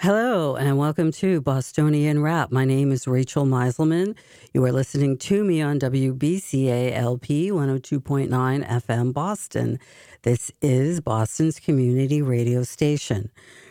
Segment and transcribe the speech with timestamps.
[0.00, 2.50] Hello, and welcome to Bostonian Rap.
[2.50, 4.14] My name is Rachel Miselman.
[4.52, 8.28] You are listening to me on WBCA LP 102.9
[8.68, 9.78] FM Boston.
[10.22, 13.30] This is Boston's community radio station.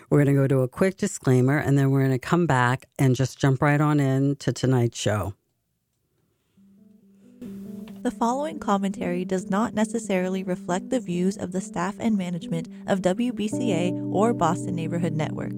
[0.09, 2.85] We're going to go to a quick disclaimer and then we're going to come back
[2.97, 5.35] and just jump right on in to tonight's show.
[8.01, 13.01] The following commentary does not necessarily reflect the views of the staff and management of
[13.01, 15.53] WBCA or Boston Neighborhood Network.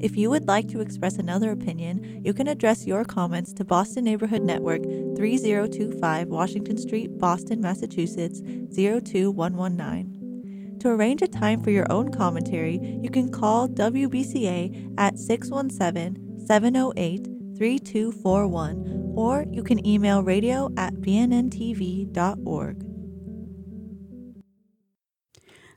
[0.00, 4.04] If you would like to express another opinion, you can address your comments to Boston
[4.04, 8.40] Neighborhood Network, 3025 Washington Street, Boston, Massachusetts
[8.74, 10.78] 02119.
[10.80, 17.26] To arrange a time for your own commentary, you can call WBCA at 617 708
[17.58, 22.86] 3241 or you can email radio at bnntv.org.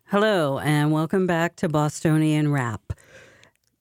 [0.05, 2.93] Hello, and welcome back to Bostonian Rap.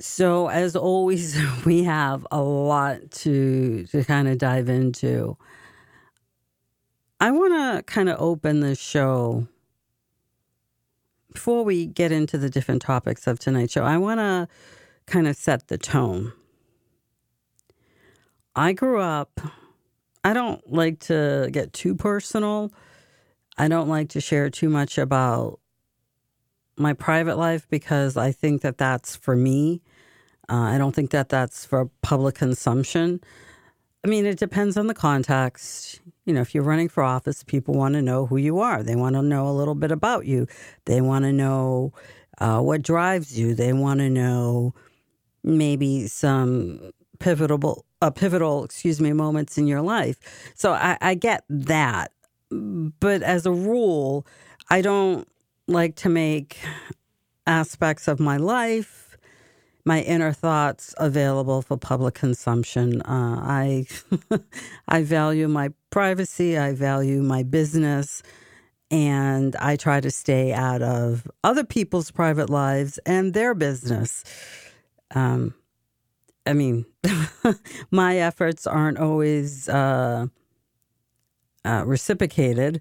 [0.03, 5.37] So, as always, we have a lot to to kind of dive into.
[7.21, 9.47] I want to kind of open the show
[11.33, 13.85] before we get into the different topics of tonight's show.
[13.85, 14.49] I want to
[15.07, 16.33] kind of set the tone.
[18.57, 19.41] I grew up,
[20.25, 22.73] I don't like to get too personal.
[23.57, 25.61] I don't like to share too much about
[26.77, 29.81] my private life because I think that that's for me.
[30.49, 33.21] Uh, I don't think that that's for public consumption.
[34.05, 36.01] I mean, it depends on the context.
[36.27, 38.83] You know, if you're running for office, people want to know who you are.
[38.83, 40.49] They want to know a little bit about you.
[40.87, 41.93] They want to know
[42.39, 43.55] uh, what drives you.
[43.55, 44.75] They want to know
[45.45, 50.19] maybe some pivotal, uh, pivotal, excuse me, moments in your life.
[50.55, 52.13] So I, I get that,
[52.51, 54.27] but as a rule,
[54.71, 55.29] I don't
[55.69, 56.59] like to make
[57.47, 59.02] aspects of my life,
[59.85, 63.03] my inner thoughts available for public consumption.
[63.03, 63.87] Uh, I
[64.89, 66.59] I value my privacy.
[66.59, 68.23] I value my business.
[68.91, 74.23] And I try to stay out of other people's private lives and their business.
[75.15, 75.55] Um,
[76.47, 76.85] I mean,
[77.91, 80.27] my efforts aren't always uh,
[81.65, 82.81] uh, reciprocated.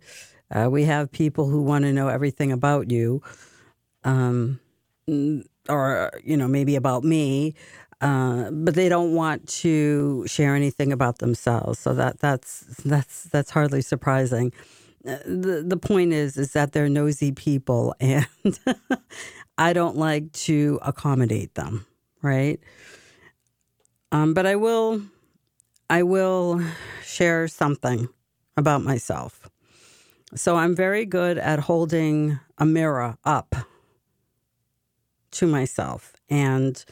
[0.50, 3.22] Uh, we have people who want to know everything about you,
[4.04, 4.60] um,
[5.72, 7.56] or you know, maybe about me,
[8.02, 11.80] uh, but they don't want to share anything about themselves.
[11.80, 14.52] So that that's that's that's hardly surprising.
[15.08, 18.28] Uh, the the point is is that they're nosy people, and
[19.58, 21.86] I don't like to accommodate them,
[22.22, 22.60] right?
[24.12, 25.02] Um, but I will,
[25.90, 26.62] I will
[27.04, 28.10] share something
[28.58, 29.48] about myself.
[30.36, 33.56] So I'm very good at holding a mirror up
[35.32, 36.14] to myself.
[36.30, 36.84] And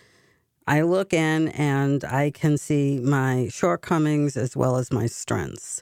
[0.67, 5.81] I look in and I can see my shortcomings as well as my strengths.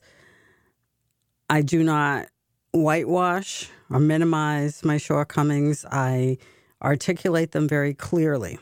[1.50, 2.28] I do not
[2.72, 5.86] whitewash or minimize my shortcomings.
[5.92, 6.38] I
[6.82, 8.60] articulate them very clearly.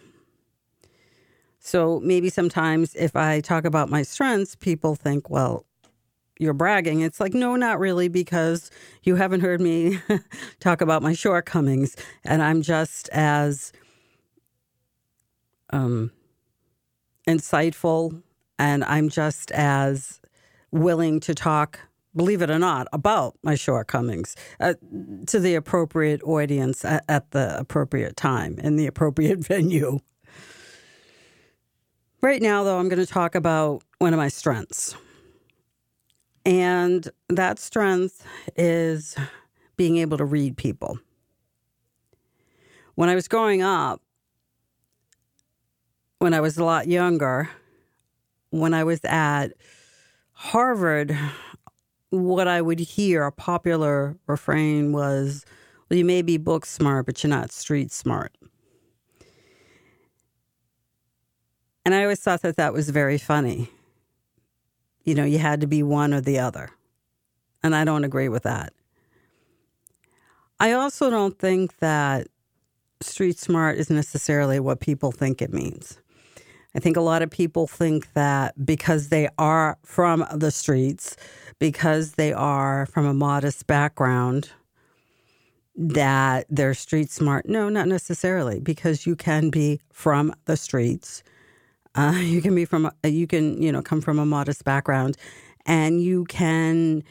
[1.60, 5.66] So maybe sometimes if I talk about my strengths, people think, well,
[6.40, 7.00] you're bragging.
[7.02, 8.70] It's like, no, not really, because
[9.04, 10.00] you haven't heard me
[10.60, 11.96] talk about my shortcomings.
[12.24, 13.72] And I'm just as
[15.72, 16.12] um,
[17.28, 18.22] insightful
[18.58, 20.22] and I'm just as
[20.72, 21.80] willing to talk,
[22.16, 24.76] believe it or not, about my shortcomings uh,
[25.28, 30.00] to the appropriate audience at, at the appropriate time in the appropriate venue.
[32.22, 34.96] Right now, though, I'm going to talk about one of my strengths.
[36.46, 39.16] And that strength is
[39.78, 41.00] being able to read people.
[42.96, 44.02] When I was growing up,
[46.25, 47.52] when I was a lot younger,
[48.50, 49.50] when I was at
[50.32, 51.16] Harvard,
[52.09, 55.46] what I would hear a popular refrain was,
[55.88, 58.35] well, you may be book smart, but you're not street smart.
[61.85, 63.70] And I always thought that that was very funny.
[65.03, 66.72] You know, you had to be one or the other.
[67.61, 68.73] And I don't agree with that.
[70.59, 72.29] I also don't think that
[73.00, 76.00] street smart is necessarily what people think it means.
[76.76, 81.16] I think a lot of people think that because they are from the streets,
[81.58, 84.50] because they are from a modest background,
[85.78, 87.48] that they're street smart.
[87.48, 91.24] No, not necessarily, because you can be from the streets
[91.96, 95.18] uh, you can be from you can you know come from a modest background,
[95.66, 97.04] and you can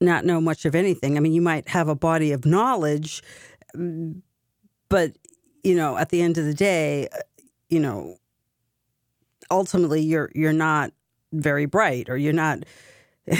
[0.00, 1.16] not know much of anything.
[1.16, 3.22] I mean, you might have a body of knowledge,
[4.88, 5.12] but
[5.64, 7.18] you know, at the end of the day, uh,
[7.68, 8.16] you know,
[9.50, 10.92] ultimately you're you're not
[11.32, 12.64] very bright or you're not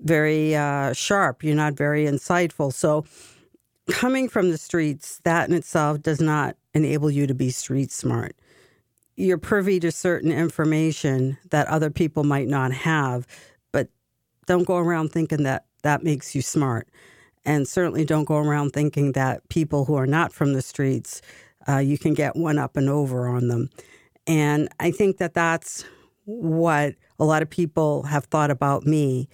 [0.00, 1.44] very uh, sharp.
[1.44, 2.72] You're not very insightful.
[2.72, 3.04] So
[3.90, 8.36] coming from the streets, that in itself does not enable you to be street smart.
[9.16, 13.26] You're privy to certain information that other people might not have,
[13.72, 13.88] but
[14.46, 16.88] don't go around thinking that that makes you smart.
[17.44, 21.22] And certainly don't go around thinking that people who are not from the streets,
[21.68, 23.70] uh, you can get one up and over on them.
[24.30, 25.84] And I think that that's
[26.24, 29.28] what a lot of people have thought about me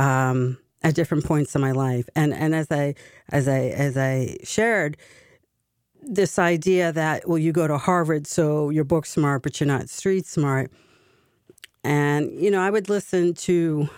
[0.00, 2.08] um, at different points in my life.
[2.16, 2.96] And and as I
[3.28, 4.96] as I as I shared
[6.02, 9.88] this idea that well, you go to Harvard, so you're book smart, but you're not
[9.88, 10.72] street smart.
[11.84, 13.88] And you know, I would listen to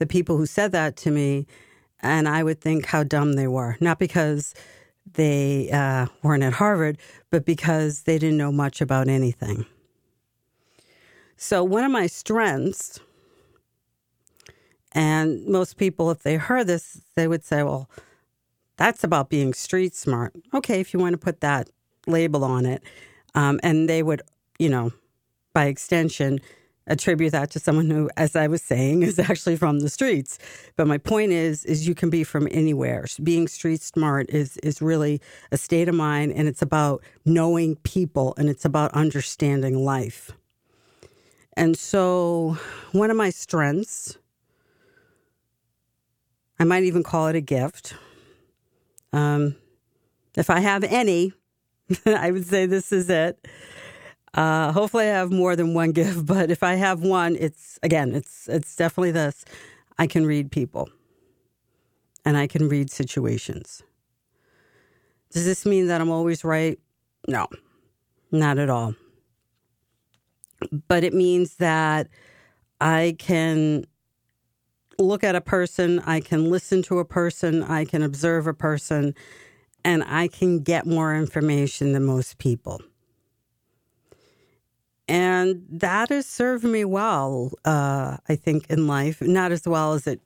[0.00, 1.46] the people who said that to me,
[2.00, 3.76] and I would think how dumb they were.
[3.80, 4.52] Not because
[5.12, 6.98] they uh, weren't at Harvard,
[7.30, 9.64] but because they didn't know much about anything.
[11.36, 12.98] So, one of my strengths,
[14.92, 17.90] and most people, if they heard this, they would say, well,
[18.76, 20.34] that's about being street smart.
[20.54, 21.68] Okay, if you want to put that
[22.06, 22.82] label on it.
[23.34, 24.22] Um, and they would,
[24.58, 24.92] you know,
[25.52, 26.40] by extension,
[26.86, 30.38] attribute that to someone who, as I was saying, is actually from the streets.
[30.76, 33.06] But my point is, is you can be from anywhere.
[33.22, 38.34] Being street smart is is really a state of mind, and it's about knowing people,
[38.38, 40.32] and it's about understanding life.
[41.56, 42.58] And so,
[42.92, 44.18] one of my strengths,
[46.58, 47.94] I might even call it a gift.
[49.12, 49.56] Um,
[50.36, 51.32] if I have any,
[52.06, 53.48] I would say this is it.
[54.34, 58.14] Uh, hopefully, I have more than one gift, but if I have one, it's again,
[58.14, 59.46] it's it's definitely this.
[59.98, 60.90] I can read people,
[62.26, 63.82] and I can read situations.
[65.30, 66.78] Does this mean that I'm always right?
[67.26, 67.46] No,
[68.30, 68.94] not at all
[70.88, 72.08] but it means that
[72.80, 73.84] I can
[74.98, 79.14] look at a person, I can listen to a person, I can observe a person,
[79.84, 82.80] and I can get more information than most people.
[85.08, 89.20] And that has served me well, uh, I think, in life.
[89.20, 90.20] Not as well as it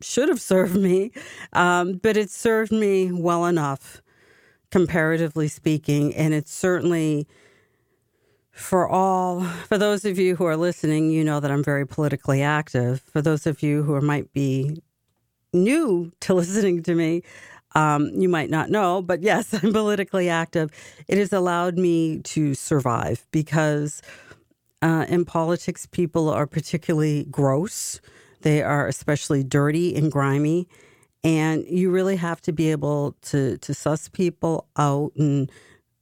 [0.00, 1.10] should have served me,
[1.52, 4.00] um, but it served me well enough,
[4.70, 6.14] comparatively speaking.
[6.14, 7.26] And it's certainly
[8.60, 12.42] for all, for those of you who are listening, you know that I'm very politically
[12.42, 13.00] active.
[13.00, 14.82] For those of you who might be
[15.52, 17.22] new to listening to me,
[17.74, 20.70] um, you might not know, but yes, I'm politically active.
[21.08, 24.02] It has allowed me to survive because
[24.82, 28.00] uh, in politics, people are particularly gross.
[28.42, 30.68] They are especially dirty and grimy.
[31.24, 35.50] And you really have to be able to, to suss people out and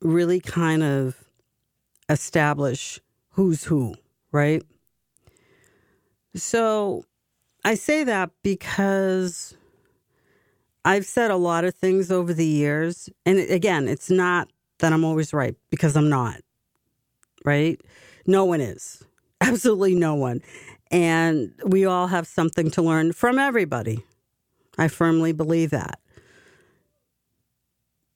[0.00, 1.27] really kind of
[2.08, 3.00] establish
[3.30, 3.94] who's who,
[4.32, 4.62] right?
[6.34, 7.04] So
[7.64, 9.56] I say that because
[10.84, 13.08] I've said a lot of things over the years.
[13.26, 16.40] And again, it's not that I'm always right because I'm not,
[17.44, 17.80] right?
[18.26, 19.04] No one is.
[19.40, 20.40] Absolutely no one.
[20.90, 24.04] And we all have something to learn from everybody.
[24.78, 25.98] I firmly believe that.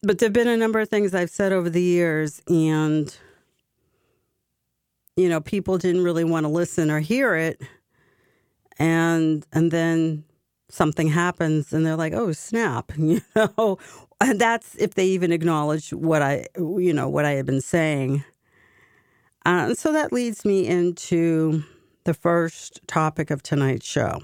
[0.02, 3.14] But there have been a number of things I've said over the years, and
[5.16, 7.60] you know, people didn't really want to listen or hear it.
[8.78, 10.24] And and then
[10.68, 13.78] something happens and they're like, "Oh, snap." You know,
[14.20, 18.24] and that's if they even acknowledge what I you know, what I had been saying.
[19.44, 21.64] Uh, so that leads me into
[22.04, 24.22] the first topic of tonight's show.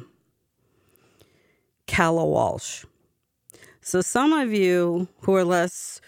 [1.87, 2.85] Calla Walsh.
[3.81, 6.01] So some of you who are less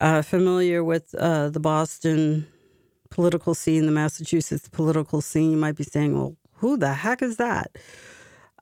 [0.00, 2.46] uh, familiar with uh, the Boston
[3.14, 7.36] political scene, the Massachusetts political scene, you might be saying, well, who the heck is
[7.36, 7.78] that?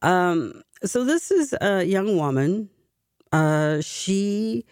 [0.02, 2.68] Um, so this is a young woman.
[3.32, 4.66] Uh, she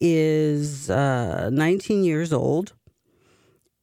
[0.00, 2.72] is uh, 19 years old,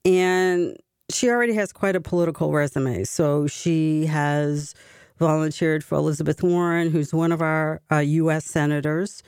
[0.04, 0.76] and
[1.12, 3.04] she already has quite a political resume.
[3.04, 4.74] So she has
[5.20, 8.46] volunteered for Elizabeth Warren, who's one of our uh, U.S.
[8.46, 9.22] senators.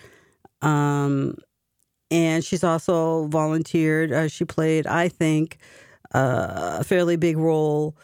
[0.63, 1.35] Um,
[2.09, 4.11] and she's also volunteered.
[4.11, 5.59] Uh, she played, I think,
[6.11, 7.95] a fairly big role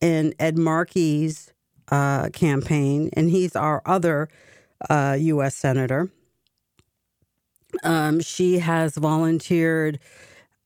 [0.00, 1.52] in Ed Markey's
[1.90, 4.28] uh, campaign, and he's our other
[4.88, 5.54] uh, U.S.
[5.54, 6.10] senator.
[7.84, 9.98] Um, she has volunteered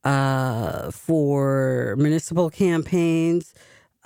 [0.05, 3.55] uh, for municipal campaigns.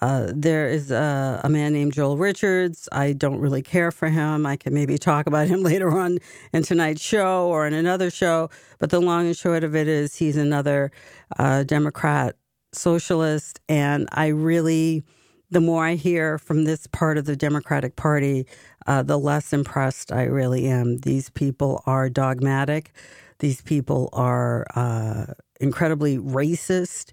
[0.00, 2.89] Uh, there is a, a, man named Joel Richards.
[2.91, 4.47] I don't really care for him.
[4.47, 6.19] I can maybe talk about him later on
[6.55, 8.49] in tonight's show or in another show.
[8.79, 10.91] But the long and short of it is, he's another
[11.39, 12.37] uh, Democrat
[12.73, 15.03] socialist, and I really,
[15.50, 18.47] the more I hear from this part of the Democratic Party,
[18.87, 20.99] uh, the less impressed I really am.
[20.99, 22.93] These people are dogmatic.
[23.41, 25.27] These people are uh,
[25.61, 27.12] incredibly racist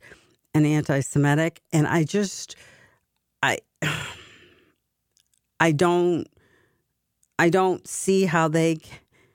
[0.53, 2.55] and anti-Semitic, and I just,
[3.41, 3.59] I,
[5.59, 6.27] I don't,
[7.39, 8.77] I don't see how they,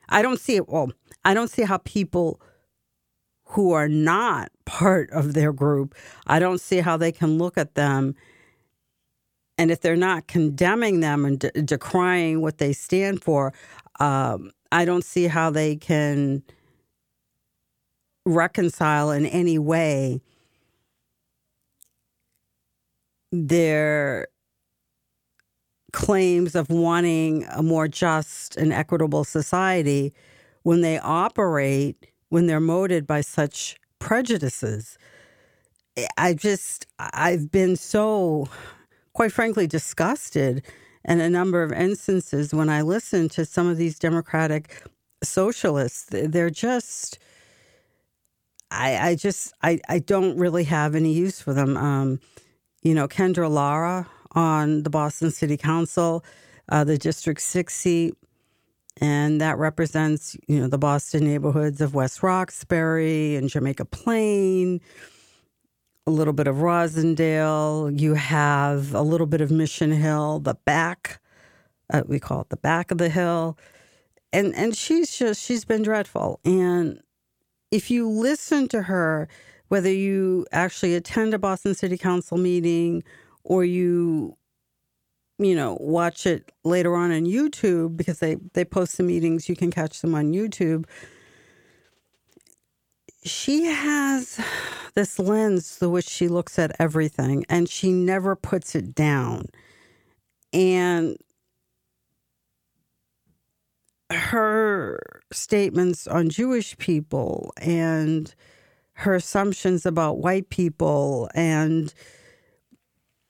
[0.08, 0.68] I don't see it.
[0.68, 0.92] Well,
[1.24, 2.40] I don't see how people
[3.44, 5.94] who are not part of their group,
[6.26, 8.14] I don't see how they can look at them.
[9.58, 13.52] And if they're not condemning them and de- decrying what they stand for,
[14.00, 16.42] um, I don't see how they can
[18.26, 20.20] reconcile in any way
[23.32, 24.28] their
[25.92, 30.12] claims of wanting a more just and equitable society
[30.62, 34.98] when they operate when they're molded by such prejudices.
[36.18, 38.48] I just, I've been so,
[39.12, 40.64] quite frankly, disgusted
[41.04, 44.82] in a number of instances when I listen to some of these Democratic
[45.22, 46.06] socialists.
[46.10, 47.18] They're just,
[48.70, 51.76] I, I just, I, I don't really have any use for them.
[51.76, 52.20] Um,
[52.82, 56.24] you know, Kendra Lara on the Boston City Council,
[56.70, 58.14] uh, the District 6 seat,
[59.00, 64.80] and that represents you know the Boston neighborhoods of West Roxbury and Jamaica Plain,
[66.06, 67.98] a little bit of Roslindale.
[67.98, 71.20] You have a little bit of Mission Hill, the back,
[71.92, 73.58] uh, we call it the back of the hill,
[74.32, 76.40] and and she's just she's been dreadful.
[76.44, 77.00] And
[77.70, 79.28] if you listen to her,
[79.68, 83.02] whether you actually attend a Boston City Council meeting
[83.44, 84.36] or you
[85.44, 89.48] you know, watch it later on on YouTube because they, they post the meetings.
[89.48, 90.86] You can catch them on YouTube.
[93.24, 94.40] She has
[94.94, 99.46] this lens through which she looks at everything and she never puts it down.
[100.52, 101.16] And
[104.10, 108.34] her statements on Jewish people and
[108.94, 111.92] her assumptions about white people and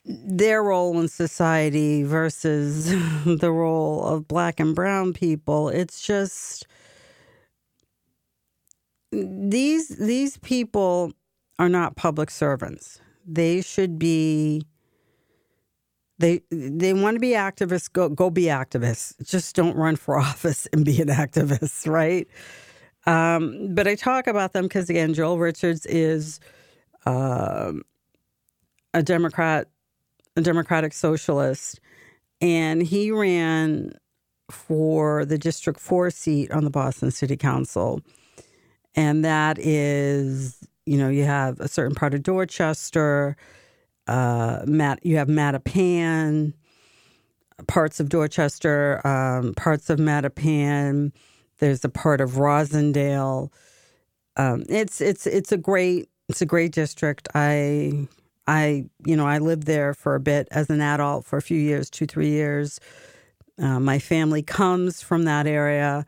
[0.04, 2.86] their role in society versus
[3.24, 5.68] the role of black and brown people.
[5.68, 6.66] It's just
[9.12, 11.12] these these people
[11.58, 13.00] are not public servants.
[13.26, 14.62] They should be
[16.18, 19.14] they they want to be activists, go go be activists.
[19.28, 22.26] Just don't run for office and be an activist, right?
[23.06, 26.40] Um, but I talk about them because again, Joel Richards is
[27.04, 27.82] um,
[28.94, 29.68] a Democrat
[30.36, 31.80] a Democratic Socialist,
[32.40, 33.92] and he ran
[34.50, 38.00] for the District 4 seat on the Boston City Council.
[38.94, 43.36] And that is, you know, you have a certain part of Dorchester,
[44.06, 46.52] uh, Matt, you have Mattapan,
[47.66, 51.12] parts of Dorchester, um, parts of Mattapan.
[51.58, 53.50] There's a part of Roslindale.
[54.36, 57.28] Um, it's it's it's a great it's a great district.
[57.34, 58.08] I
[58.46, 61.58] I, you know, I lived there for a bit as an adult for a few
[61.58, 62.80] years, two, three years.
[63.58, 66.04] Uh, my family comes from that area,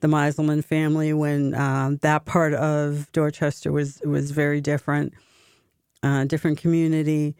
[0.00, 1.12] the Miselman family.
[1.12, 5.14] When uh, that part of Dorchester was was very different,
[6.02, 7.36] uh, different community.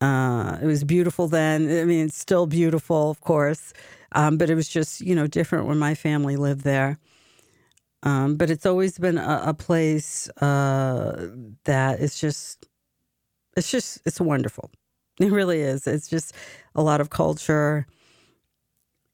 [0.00, 1.62] Uh, it was beautiful then.
[1.62, 3.72] I mean, it's still beautiful, of course,
[4.12, 6.98] um, but it was just you know different when my family lived there.
[8.04, 11.28] Um, but it's always been a, a place uh,
[11.64, 12.66] that is just
[13.56, 14.70] it's just it's wonderful.
[15.20, 15.86] It really is.
[15.86, 16.34] It's just
[16.74, 17.86] a lot of culture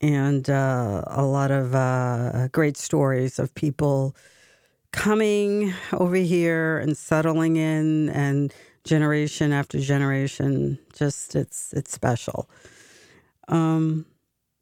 [0.01, 4.15] and uh, a lot of uh, great stories of people
[4.91, 8.53] coming over here and settling in and
[8.83, 12.49] generation after generation just it's it's special
[13.49, 14.05] um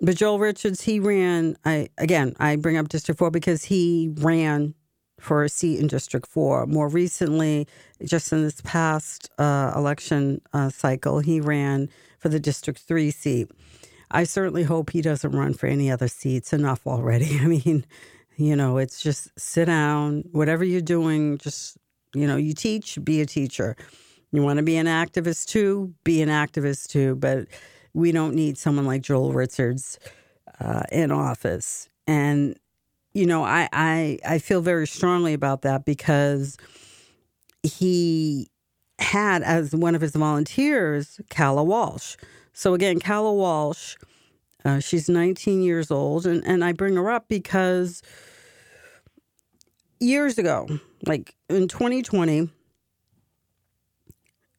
[0.02, 4.74] but joel richards he ran i again i bring up district 4 because he ran
[5.20, 6.68] for a seat in District 4.
[6.68, 7.68] More recently,
[8.04, 13.52] just in this past uh, election uh, cycle, he ran for the District 3 seat.
[14.12, 16.54] I certainly hope he doesn't run for any other seats.
[16.54, 17.40] Enough already.
[17.42, 17.86] I mean,
[18.38, 21.78] you know, it's just sit down, whatever you're doing, just,
[22.14, 23.76] you know, you teach, be a teacher.
[24.32, 27.16] You want to be an activist too, be an activist too.
[27.16, 27.48] But
[27.94, 29.98] we don't need someone like Joel Richards
[30.60, 31.90] uh, in office.
[32.06, 32.58] And
[33.18, 36.56] you know, I, I I feel very strongly about that because
[37.64, 38.48] he
[39.00, 42.16] had as one of his volunteers Calla Walsh.
[42.54, 43.96] So again, Calla Walsh,
[44.64, 48.04] uh, she's 19 years old, and and I bring her up because
[50.00, 50.68] years ago,
[51.08, 52.52] like in 2020,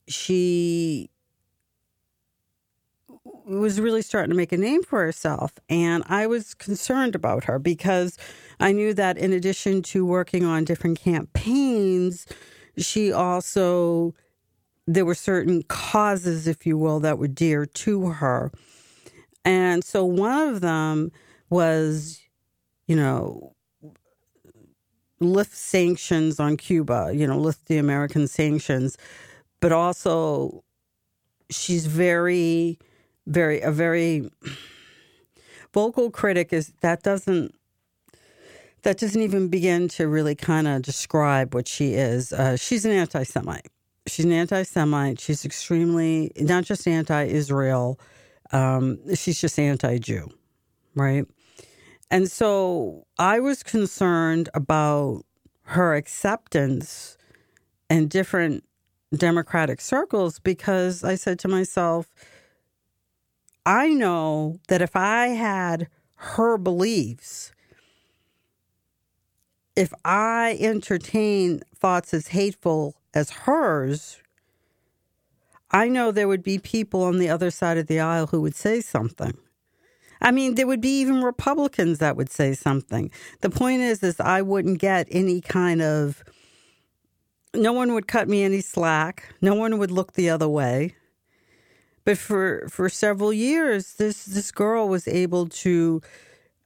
[0.08, 1.10] she
[3.48, 5.52] was really starting to make a name for herself.
[5.68, 8.18] And I was concerned about her because
[8.60, 12.26] I knew that in addition to working on different campaigns,
[12.76, 14.14] she also,
[14.86, 18.52] there were certain causes, if you will, that were dear to her.
[19.44, 21.10] And so one of them
[21.48, 22.20] was,
[22.86, 23.54] you know,
[25.20, 28.98] lift sanctions on Cuba, you know, lift the American sanctions,
[29.60, 30.62] but also
[31.50, 32.78] she's very
[33.28, 34.30] very a very
[35.72, 37.54] vocal critic is that doesn't
[38.82, 42.32] that doesn't even begin to really kind of describe what she is.
[42.32, 43.66] Uh, she's an anti-Semite.
[44.06, 45.20] She's an anti-Semite.
[45.20, 47.98] She's extremely not just anti-Israel.
[48.52, 50.28] Um, she's just anti-Jew,
[50.94, 51.26] right?
[52.10, 55.24] And so I was concerned about
[55.62, 57.18] her acceptance
[57.90, 58.64] in different
[59.14, 62.14] Democratic circles because I said to myself,
[63.68, 67.52] I know that if I had her beliefs,
[69.76, 74.22] if I entertain thoughts as hateful as hers,
[75.70, 78.54] I know there would be people on the other side of the aisle who would
[78.54, 79.36] say something.
[80.22, 83.10] I mean, there would be even Republicans that would say something.
[83.42, 86.24] The point is, is I wouldn't get any kind of.
[87.52, 89.34] No one would cut me any slack.
[89.42, 90.94] No one would look the other way.
[92.08, 96.00] But for for several years, this this girl was able to,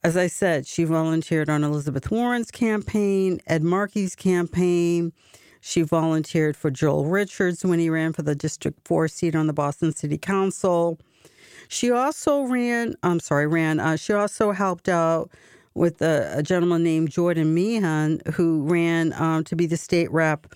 [0.01, 5.11] as I said, she volunteered on Elizabeth Warren's campaign, Ed Markey's campaign.
[5.59, 9.51] She volunteered for Joel Richards when he ran for the District 4 seat on the
[9.51, 10.97] Boston City Council.
[11.67, 15.29] She also ran, I'm sorry, ran, uh, she also helped out
[15.73, 20.47] with a, a, gentleman named Jordan Meehan who ran um, to be the state rep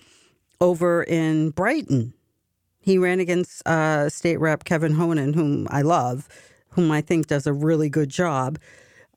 [0.62, 2.14] over in Brighton.
[2.80, 6.28] He ran against uh, State Rep Kevin Honan, whom I love,
[6.70, 8.58] whom I think does a really good job.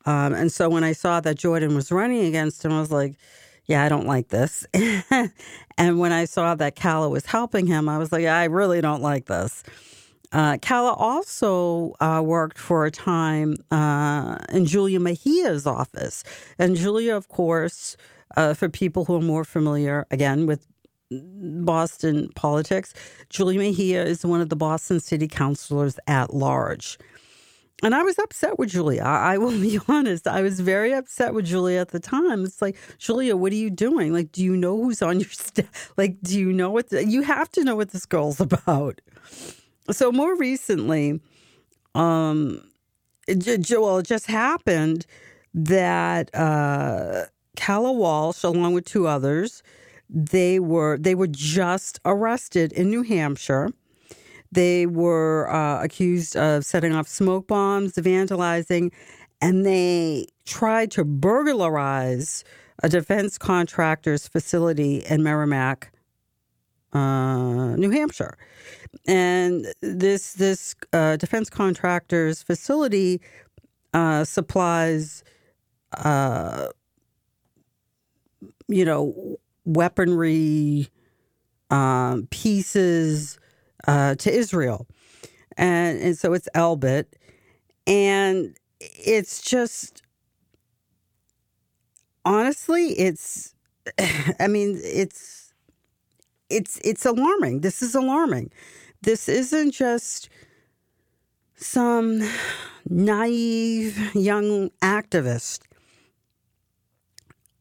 [0.05, 3.15] Um, and so when I saw that Jordan was running against him, I was like,
[3.65, 4.65] yeah, I don't like this.
[5.77, 9.01] and when I saw that Calla was helping him, I was like, I really don't
[9.01, 9.63] like this.
[10.33, 16.23] Uh, Calla also uh, worked for a time uh, in Julia Mejia's office.
[16.57, 17.97] And Julia, of course,
[18.37, 20.65] uh, for people who are more familiar, again, with
[21.11, 22.93] Boston politics.
[23.29, 26.97] Julie Mejia is one of the Boston city councilors at large.
[27.83, 29.01] And I was upset with Julia.
[29.03, 30.27] I will be honest.
[30.27, 32.45] I was very upset with Julia at the time.
[32.45, 34.13] It's like, Julia, what are you doing?
[34.13, 35.93] Like, do you know who's on your staff?
[35.97, 36.89] Like, do you know what?
[36.89, 39.01] The, you have to know what this girl's about.
[39.89, 41.19] So more recently,
[41.95, 42.63] um,
[43.29, 45.05] Joel, it just happened
[45.53, 47.25] that uh,
[47.57, 49.63] Calla Walsh, along with two others,
[50.11, 53.69] they were they were just arrested in New Hampshire.
[54.51, 58.91] They were uh, accused of setting off smoke bombs, vandalizing,
[59.41, 62.43] and they tried to burglarize
[62.83, 65.93] a defense contractor's facility in Merrimack,
[66.91, 68.37] uh, New Hampshire.
[69.07, 73.21] And this this uh, defense contractor's facility
[73.93, 75.23] uh, supplies,
[75.93, 76.67] uh,
[78.67, 80.89] you know, weaponry
[81.69, 83.39] um, pieces
[83.87, 84.87] uh, to Israel.
[85.57, 87.05] And, and so it's Elbit.
[87.87, 90.01] And it's just,
[92.25, 93.55] honestly, it's,
[94.39, 95.53] I mean, it's,
[96.49, 97.61] it's, it's alarming.
[97.61, 98.51] This is alarming.
[99.01, 100.29] This isn't just
[101.55, 102.21] some
[102.89, 105.61] naive young activist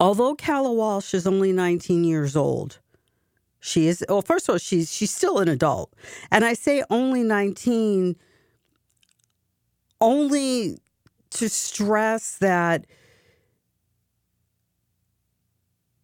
[0.00, 2.80] although Calla Walsh is only 19 years old,
[3.60, 5.94] she is well, first of all, she's she's still an adult.
[6.30, 8.16] And I say only 19
[10.00, 10.78] only
[11.30, 12.86] to stress that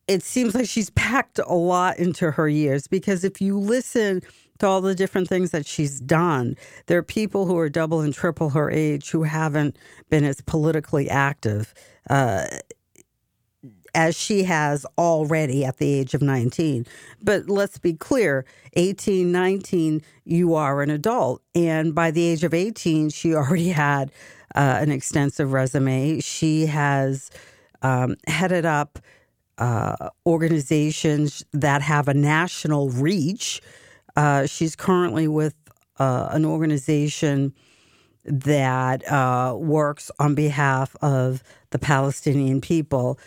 [0.07, 4.23] it seems like she's packed a lot into her years because if you listen
[4.59, 6.57] to all the different things that she's done,
[6.87, 9.77] there are people who are double and triple her age who haven't
[10.09, 11.75] been as politically active.
[12.09, 12.47] Uh,
[13.97, 16.87] as she has already at the age of 19.
[17.23, 21.43] But let's be clear 18, 19, you are an adult.
[21.55, 24.13] And by the age of 18, she already had
[24.55, 26.21] uh, an extensive resume.
[26.21, 27.31] She has
[27.81, 28.99] um, headed up
[29.59, 33.63] uh, organizations that have a national reach.
[34.15, 35.55] Uh, she's currently with
[35.99, 37.55] uh, an organization
[38.27, 43.19] that uh, works on behalf of the Palestinian people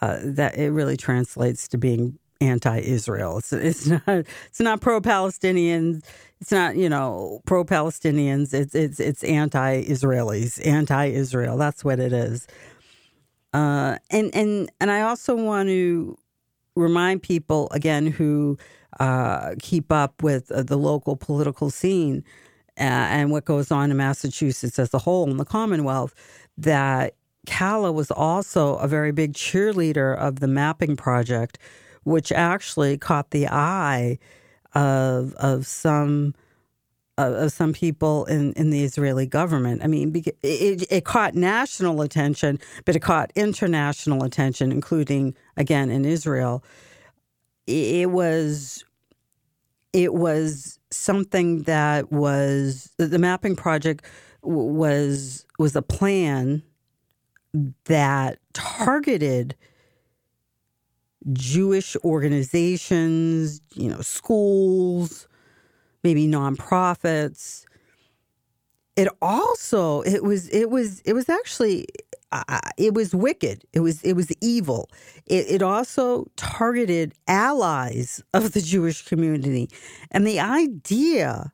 [0.00, 3.38] uh, that it really translates to being anti-Israel.
[3.38, 6.02] It's it's not it's not pro-Palestinian.
[6.40, 8.54] It's not you know pro-Palestinians.
[8.54, 11.56] It's it's it's anti-Israelis, anti-Israel.
[11.56, 12.46] That's what it is.
[13.52, 16.16] Uh, and and and I also want to
[16.76, 18.56] remind people again who
[19.00, 22.24] uh, keep up with uh, the local political scene
[22.78, 26.14] uh, and what goes on in Massachusetts as a whole in the Commonwealth
[26.56, 27.14] that
[27.48, 31.58] Calla was also a very big cheerleader of the mapping project,
[32.04, 34.18] which actually caught the eye
[34.74, 36.34] of of some
[37.16, 39.82] of some people in, in the Israeli government.
[39.82, 46.04] I mean, it, it caught national attention, but it caught international attention, including again in
[46.04, 46.62] Israel.
[47.66, 48.84] It was
[49.94, 54.04] it was something that was the mapping project
[54.42, 56.62] was was a plan
[57.84, 59.56] that targeted
[61.32, 65.26] Jewish organizations, you know, schools,
[66.02, 67.64] maybe nonprofits.
[68.96, 71.86] It also it was it was it was actually
[72.32, 73.64] uh, it was wicked.
[73.72, 74.90] It was it was evil.
[75.26, 79.70] It, it also targeted allies of the Jewish community,
[80.10, 81.52] and the idea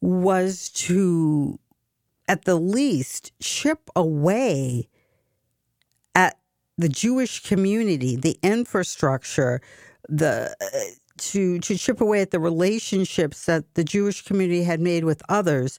[0.00, 1.58] was to,
[2.28, 4.88] at the least, chip away
[6.80, 9.60] the Jewish community, the infrastructure,
[10.08, 10.78] the uh,
[11.18, 15.78] to to chip away at the relationships that the Jewish community had made with others,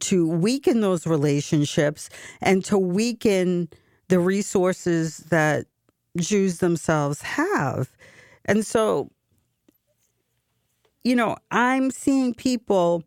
[0.00, 2.10] to weaken those relationships
[2.42, 3.68] and to weaken
[4.08, 5.66] the resources that
[6.18, 7.90] Jews themselves have.
[8.44, 9.10] And so,
[11.04, 13.04] you know, I'm seeing people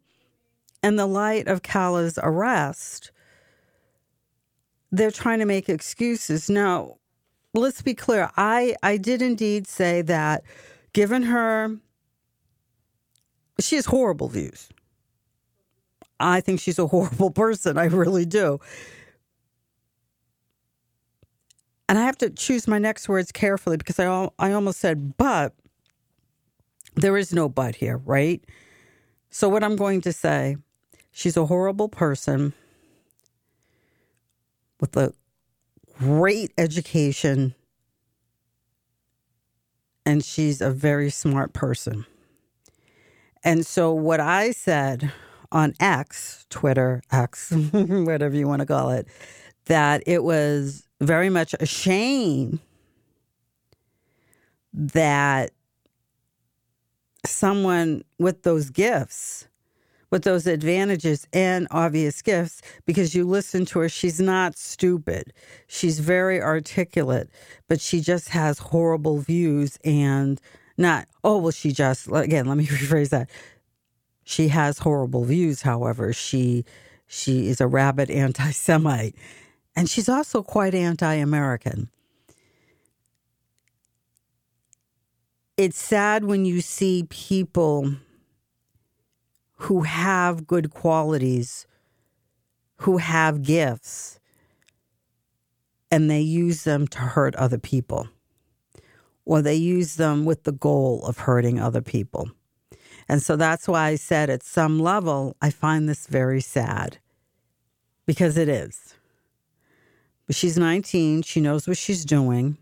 [0.81, 3.12] in the light of Calla's arrest,
[4.91, 6.49] they're trying to make excuses.
[6.49, 6.97] Now,
[7.62, 8.30] let's be clear.
[8.38, 10.44] I, I did indeed say that
[10.94, 11.78] given her,
[13.60, 14.70] she has horrible views.
[16.20, 17.78] I think she's a horrible person.
[17.78, 18.60] I really do.
[21.88, 25.54] And I have to choose my next words carefully because I, I almost said, but
[26.96, 28.44] there is no but here, right?
[29.30, 30.58] So, what I'm going to say,
[31.12, 32.54] she's a horrible person
[34.80, 35.13] with a
[35.97, 37.55] great education,
[40.05, 42.05] and she's a very smart person.
[43.43, 45.12] And so, what I said
[45.51, 49.08] on X, Twitter, X, whatever you want to call it,
[49.65, 52.60] that it was very much a shame
[54.73, 55.51] that
[57.25, 59.47] someone with those gifts,
[60.12, 65.34] with those advantages and obvious gifts, because you listen to her, she's not stupid.
[65.68, 67.30] She's very articulate,
[67.68, 70.39] but she just has horrible views and
[70.78, 73.30] not, oh, well, she just, again, let me rephrase that.
[74.24, 76.12] She has horrible views, however.
[76.12, 76.65] She
[77.08, 79.15] she is a rabid anti-Semite,
[79.76, 81.89] and she's also quite anti-American.
[85.56, 87.96] It's sad when you see people
[89.56, 91.65] who have good qualities,
[92.78, 94.20] who have gifts,
[95.89, 98.10] and they use them to hurt other people,
[99.24, 102.30] or they use them with the goal of hurting other people.
[103.08, 106.98] And so that's why I said at some level, I find this very sad
[108.06, 108.96] because it is.
[110.26, 112.58] But she's 19, she knows what she's doing,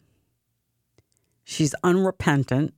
[1.43, 2.73] she's unrepentant.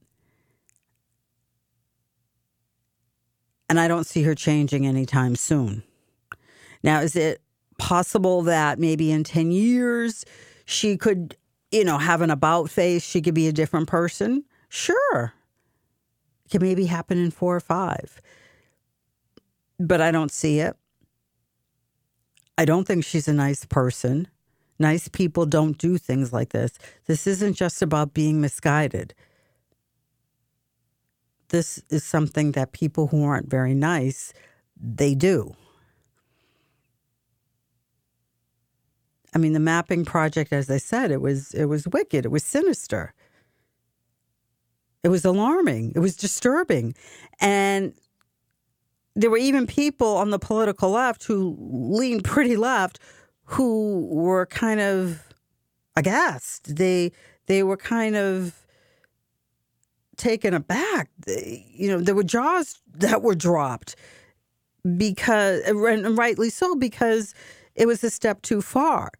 [3.67, 5.83] And I don't see her changing anytime soon.
[6.83, 7.41] Now, is it
[7.77, 10.23] possible that maybe in 10 years
[10.65, 11.35] she could,
[11.71, 13.03] you know, have an about face?
[13.03, 14.43] She could be a different person?
[14.69, 15.33] Sure
[16.45, 18.21] It can maybe happen in four or five.
[19.79, 20.75] But I don't see it.
[22.57, 24.27] I don't think she's a nice person.
[24.77, 26.77] Nice people don't do things like this.
[27.05, 29.13] This isn't just about being misguided.
[31.49, 34.33] This is something that people who aren't very nice,
[34.79, 35.55] they do.
[39.33, 42.25] I mean, the mapping project, as I said, it was it was wicked.
[42.25, 43.13] It was sinister.
[45.03, 45.91] It was alarming.
[45.95, 46.95] It was disturbing.
[47.39, 47.93] And
[49.15, 52.99] there were even people on the political left who leaned pretty left
[53.43, 55.21] who were kind of
[55.95, 56.75] aghast.
[56.75, 57.11] They
[57.45, 58.64] they were kind of
[60.17, 61.09] taken aback.
[61.27, 63.95] You know, there were jaws that were dropped
[64.97, 67.33] because, and rightly so, because
[67.75, 69.11] it was a step too far.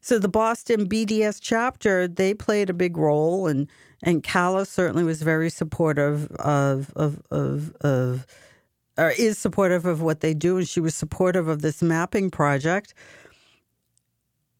[0.00, 3.68] So the Boston BDS chapter, they played a big role, and
[4.04, 8.24] and Calla certainly was very supportive of of of of
[8.96, 12.94] or is supportive of what they do, and she was supportive of this mapping project.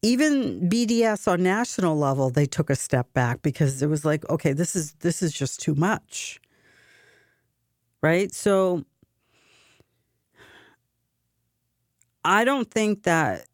[0.03, 4.53] Even BDS on national level, they took a step back because it was like, okay,
[4.53, 6.41] this is this is just too much,
[8.03, 8.33] right?
[8.33, 8.85] So
[12.25, 13.47] I don't think that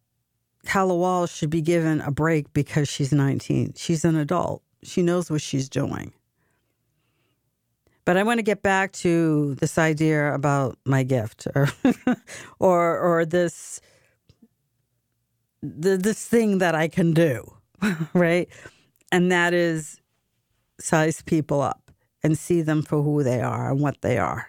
[0.67, 3.75] Calla Walsh should be given a break because she's 19.
[3.77, 4.63] She's an adult.
[4.83, 6.13] She knows what she's doing.
[8.05, 11.69] But I want to get back to this idea about my gift or
[12.59, 13.81] or or this
[15.63, 17.57] the, this thing that I can do,
[18.15, 18.49] right?
[19.11, 20.01] And that is
[20.81, 21.91] size people up
[22.23, 24.49] and see them for who they are and what they are.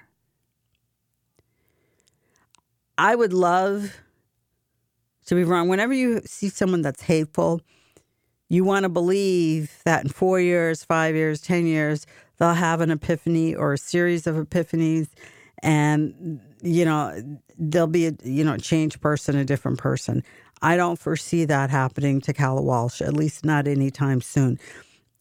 [2.98, 3.98] I would love
[5.26, 5.68] to be wrong.
[5.68, 7.62] Whenever you see someone that's hateful,
[8.50, 12.06] you want to believe that in four years, five years, 10 years,
[12.38, 15.08] they'll have an epiphany or a series of epiphanies
[15.64, 20.24] and, you know, they'll be a, you know, changed person, a different person.
[20.64, 24.58] I don't foresee that happening to Calla Walsh, at least not anytime soon.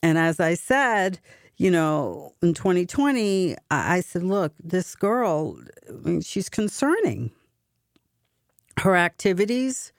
[0.00, 1.18] And as I said,
[1.56, 7.32] you know, in 2020, I said, look, this girl, I mean, she's concerning
[8.78, 9.92] her activities,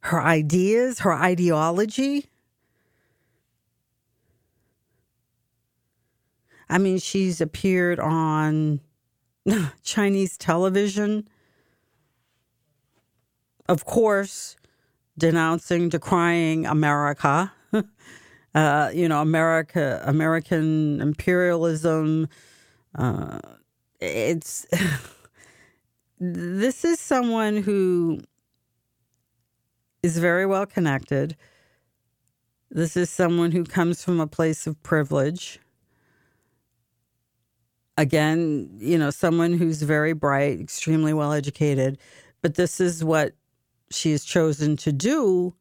[0.00, 2.30] her ideas, her ideology.
[6.70, 8.80] I mean, she's appeared on
[9.82, 11.28] Chinese television,
[13.68, 14.56] of course,
[15.18, 17.52] denouncing, decrying America.
[18.54, 22.28] uh, you know, America, American imperialism.
[22.94, 23.38] Uh,
[24.00, 24.66] it's
[26.20, 28.20] this is someone who
[30.02, 31.36] is very well connected.
[32.70, 35.60] This is someone who comes from a place of privilege.
[37.98, 41.98] Again, you know, someone who's very bright, extremely well educated,
[42.40, 43.34] but this is what
[43.94, 45.54] she has chosen to do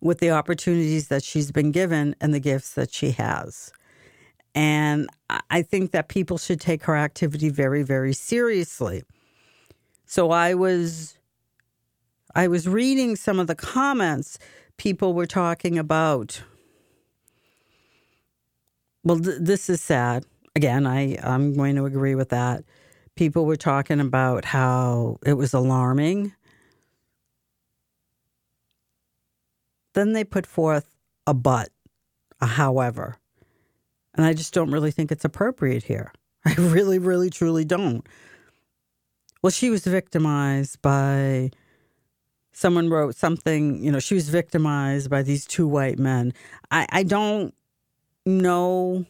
[0.00, 3.72] with the opportunities that she's been given and the gifts that she has.
[4.54, 5.08] And
[5.50, 9.02] I think that people should take her activity very, very seriously.
[10.06, 11.18] So I was
[12.36, 14.38] I was reading some of the comments
[14.76, 16.42] people were talking about
[19.02, 20.24] well th- this is sad.
[20.54, 22.64] Again, I I'm going to agree with that.
[23.16, 26.32] People were talking about how it was alarming.
[29.94, 30.94] Then they put forth
[31.26, 31.70] a but,
[32.40, 33.16] a however.
[34.14, 36.12] And I just don't really think it's appropriate here.
[36.44, 38.06] I really, really, truly don't.
[39.42, 41.50] Well, she was victimized by
[42.52, 46.32] someone wrote something, you know, she was victimized by these two white men.
[46.70, 47.52] I, I don't
[48.24, 49.04] know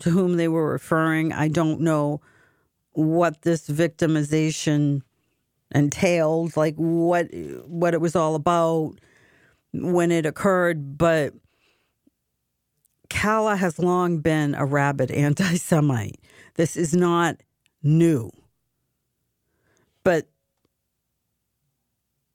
[0.00, 1.32] to whom they were referring.
[1.32, 2.20] I don't know
[2.92, 5.02] what this victimization
[5.72, 7.28] entailed, like what
[7.66, 8.98] what it was all about
[9.72, 11.34] when it occurred, but
[13.08, 16.20] Calla has long been a rabid anti Semite.
[16.54, 17.36] This is not
[17.82, 18.30] new
[20.04, 20.26] but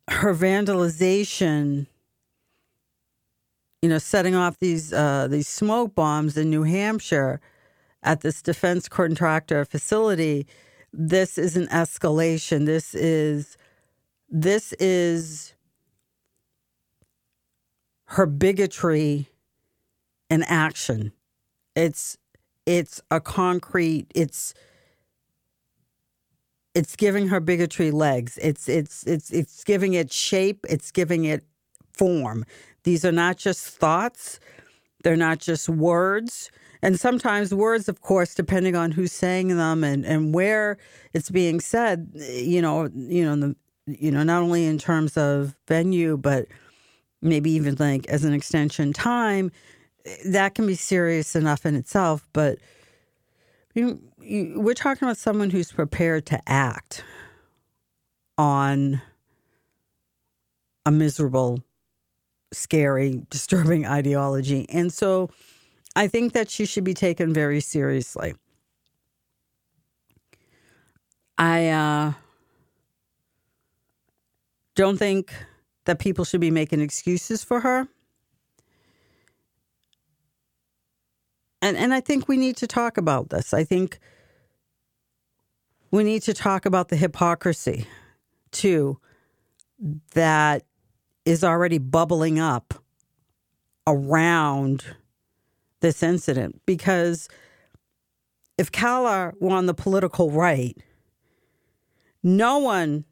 [0.09, 1.87] her vandalization
[3.81, 7.41] you know setting off these uh, these smoke bombs in New Hampshire
[8.03, 10.47] at this defense contractor facility
[10.93, 13.57] this is an escalation this is
[14.29, 15.54] this is
[18.05, 19.29] her bigotry
[20.29, 21.11] in action
[21.75, 22.17] it's
[22.65, 24.53] it's a concrete it's
[26.75, 28.37] it's giving her bigotry legs.
[28.41, 30.65] It's it's it's it's giving it shape.
[30.69, 31.43] It's giving it
[31.93, 32.45] form.
[32.83, 34.39] These are not just thoughts.
[35.03, 36.51] They're not just words.
[36.81, 40.77] And sometimes words, of course, depending on who's saying them and, and where
[41.13, 43.55] it's being said, you know, you know, the
[43.87, 46.47] you know, not only in terms of venue, but
[47.25, 49.51] maybe even like as an extension time,
[50.25, 52.27] that can be serious enough in itself.
[52.31, 52.59] But
[53.73, 57.03] you you, we're talking about someone who's prepared to act
[58.37, 59.01] on
[60.85, 61.63] a miserable,
[62.51, 64.67] scary, disturbing ideology.
[64.69, 65.29] And so
[65.95, 68.35] I think that she should be taken very seriously.
[71.37, 72.13] I uh,
[74.75, 75.33] don't think
[75.85, 77.87] that people should be making excuses for her.
[81.61, 83.53] And and I think we need to talk about this.
[83.53, 83.99] I think
[85.91, 87.87] we need to talk about the hypocrisy
[88.51, 88.99] too
[90.13, 90.63] that
[91.25, 92.73] is already bubbling up
[93.87, 94.83] around
[95.81, 97.27] this incident because
[98.57, 100.77] if Calla were on the political right,
[102.23, 103.05] no one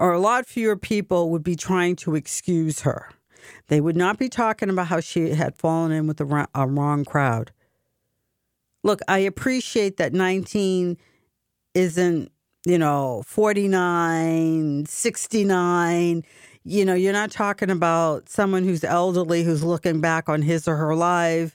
[0.00, 3.10] or a lot fewer people would be trying to excuse her.
[3.68, 7.52] They would not be talking about how she had fallen in with a wrong crowd.
[8.82, 10.96] Look, I appreciate that 19
[11.74, 12.32] isn't,
[12.64, 16.24] you know, 49, 69.
[16.64, 20.76] You know, you're not talking about someone who's elderly who's looking back on his or
[20.76, 21.54] her life,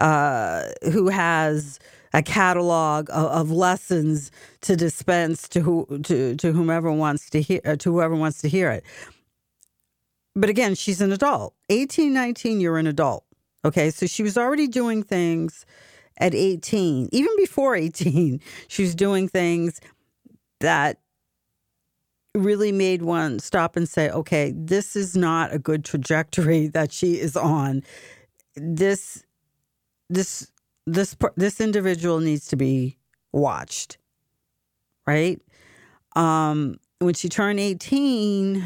[0.00, 1.78] uh, who has
[2.14, 4.30] a catalog of, of, lessons
[4.62, 8.48] to dispense to who to to whomever wants to hear uh, to whoever wants to
[8.48, 8.84] hear it.
[10.34, 11.54] But again, she's an adult.
[11.68, 13.24] 18, 19, you're an adult.
[13.64, 15.66] Okay, so she was already doing things
[16.18, 19.80] at 18, even before 18, she was doing things
[20.60, 20.98] that
[22.34, 27.20] really made one stop and say, okay, this is not a good trajectory that she
[27.20, 27.82] is on.
[28.56, 29.24] This,
[30.08, 30.50] this,
[30.86, 32.98] this, this individual needs to be
[33.32, 33.98] watched,
[35.06, 35.40] right?
[36.16, 38.64] Um, when she turned 18,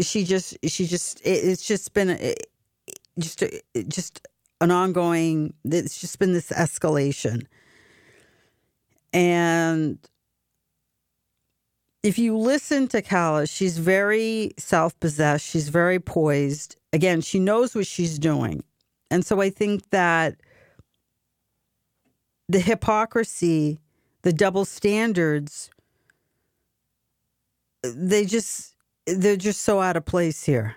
[0.00, 2.46] she just, she just, it, it's just been, it,
[3.18, 3.44] just,
[3.88, 4.26] just
[4.60, 7.46] an ongoing, it's just been this escalation.
[9.12, 9.98] And
[12.02, 16.76] if you listen to Calla, she's very self possessed, she's very poised.
[16.92, 18.62] Again, she knows what she's doing.
[19.10, 20.36] And so I think that
[22.48, 23.80] the hypocrisy,
[24.22, 25.70] the double standards,
[27.82, 28.74] they just,
[29.06, 30.76] they're just so out of place here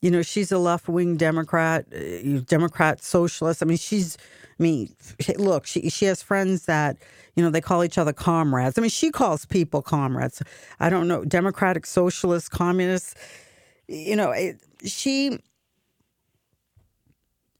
[0.00, 3.62] you know, she's a left wing Democrat, uh, Democrat socialist.
[3.62, 4.16] I mean, she's,
[4.58, 4.94] I mean,
[5.38, 6.96] look, she she has friends that,
[7.34, 8.78] you know, they call each other comrades.
[8.78, 10.42] I mean, she calls people comrades.
[10.78, 13.16] I don't know, Democratic, socialist, communist.
[13.88, 15.38] You know, it, she,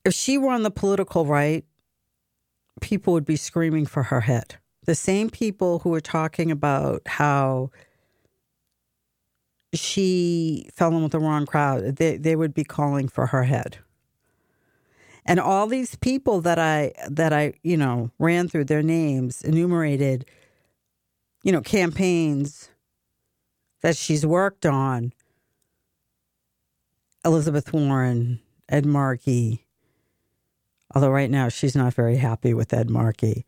[0.08, 1.66] if she were on the political right,
[2.80, 4.56] people would be screaming for her head.
[4.86, 7.70] The same people who are talking about how
[9.74, 13.78] she fell in with the wrong crowd, they, they would be calling for her head.
[15.26, 20.24] And all these people that I that I, you know, ran through their names, enumerated,
[21.44, 22.70] you know, campaigns
[23.82, 25.12] that she's worked on.
[27.26, 28.40] Elizabeth Warren,
[28.70, 29.67] Ed Markey.
[30.94, 33.44] Although right now she's not very happy with Ed Markey.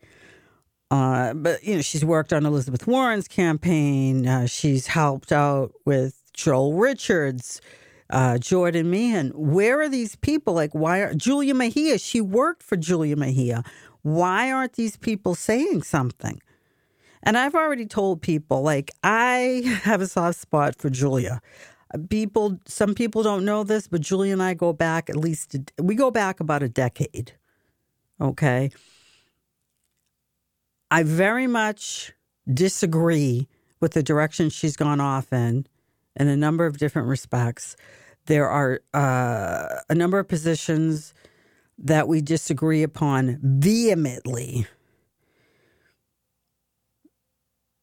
[0.91, 4.27] Uh, but you know, she's worked on Elizabeth Warren's campaign.
[4.27, 7.61] Uh, she's helped out with Joel Richards,
[8.09, 9.29] uh, Jordan Meehan.
[9.29, 10.53] Where are these people?
[10.53, 11.97] Like, why are Julia Mejia?
[11.97, 13.63] She worked for Julia Mejia.
[14.01, 16.41] Why aren't these people saying something?
[17.23, 21.41] And I've already told people, like, I have a soft spot for Julia.
[22.09, 25.95] People, some people don't know this, but julie and I go back at least, we
[25.95, 27.33] go back about a decade.
[28.19, 28.71] Okay.
[30.89, 32.13] I very much
[32.51, 33.47] disagree
[33.79, 35.65] with the direction she's gone off in,
[36.15, 37.75] in a number of different respects.
[38.27, 41.13] There are uh, a number of positions
[41.77, 44.67] that we disagree upon vehemently.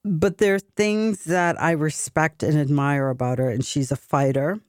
[0.04, 4.60] But there are things that I respect and admire about her, and she's a fighter.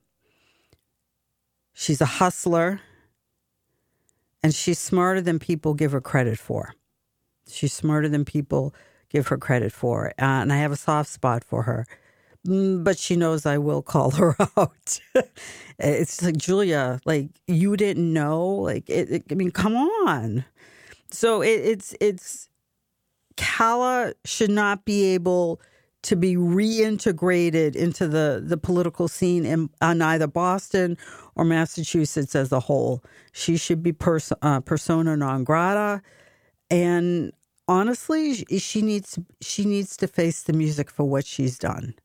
[1.74, 2.82] She's a hustler,
[4.44, 6.74] and she's smarter than people give her credit for.
[7.48, 8.74] She's smarter than people
[9.10, 10.10] give her credit for.
[10.20, 11.86] Uh, and I have a soft spot for her.
[12.48, 15.00] Mm, but she knows I will call her out.
[15.78, 18.48] it's like, Julia, like, you didn't know?
[18.48, 20.46] Like, it, it, I mean, come on.
[21.12, 22.49] So it, it's, it's,
[23.40, 25.62] Calla should not be able
[26.02, 30.98] to be reintegrated into the, the political scene in on either Boston
[31.36, 33.02] or Massachusetts as a whole.
[33.32, 36.02] She should be pers- uh, persona non grata.
[36.70, 37.32] And
[37.70, 41.96] honestly, she needs she needs to face the music for what she's done.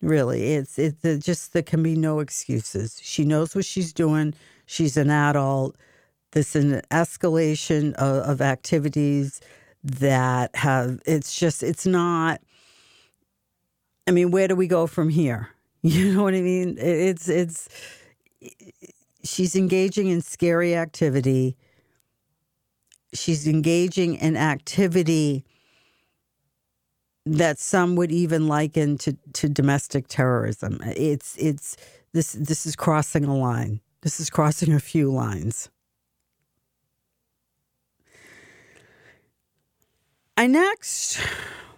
[0.00, 3.00] Really, it's it just there can be no excuses.
[3.02, 4.32] She knows what she's doing.
[4.66, 5.76] She's an adult.
[6.32, 9.40] This is an escalation of, of activities
[9.84, 11.00] that have.
[11.06, 12.40] It's just it's not.
[14.06, 15.50] I mean, where do we go from here?
[15.80, 16.76] You know what I mean?
[16.76, 17.68] It's it's.
[19.22, 21.56] She's engaging in scary activity
[23.12, 25.44] she's engaging in activity
[27.26, 30.78] that some would even liken to, to domestic terrorism.
[30.84, 31.76] It's it's
[32.12, 33.80] this this is crossing a line.
[34.02, 35.68] This is crossing a few lines.
[40.38, 41.18] I next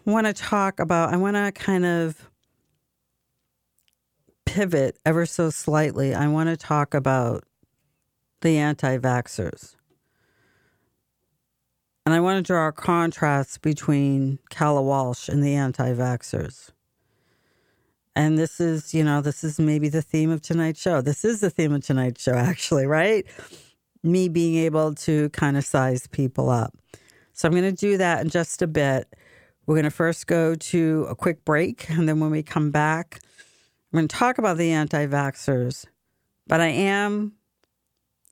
[0.04, 2.28] want to talk about, I want to kind of
[4.44, 6.14] pivot ever so slightly.
[6.14, 7.44] I want to talk about
[8.42, 9.76] the anti vaxxers.
[12.04, 16.68] And I want to draw a contrast between Calla Walsh and the anti vaxxers.
[18.14, 21.00] And this is, you know, this is maybe the theme of tonight's show.
[21.00, 23.24] This is the theme of tonight's show, actually, right?
[24.02, 26.74] Me being able to kind of size people up.
[27.40, 29.16] So I'm going to do that in just a bit.
[29.64, 31.88] We're going to first go to a quick break.
[31.88, 33.18] And then when we come back,
[33.90, 35.86] I'm going to talk about the anti vaxxers.
[36.46, 37.32] But I am,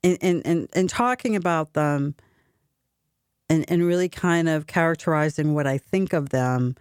[0.02, 2.16] in, in, in, in talking about them
[3.48, 6.76] and, and really kind of characterizing what I think of them,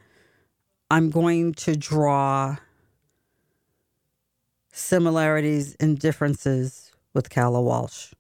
[0.92, 2.58] I'm going to draw
[4.74, 8.12] similarities and differences with Calla Walsh.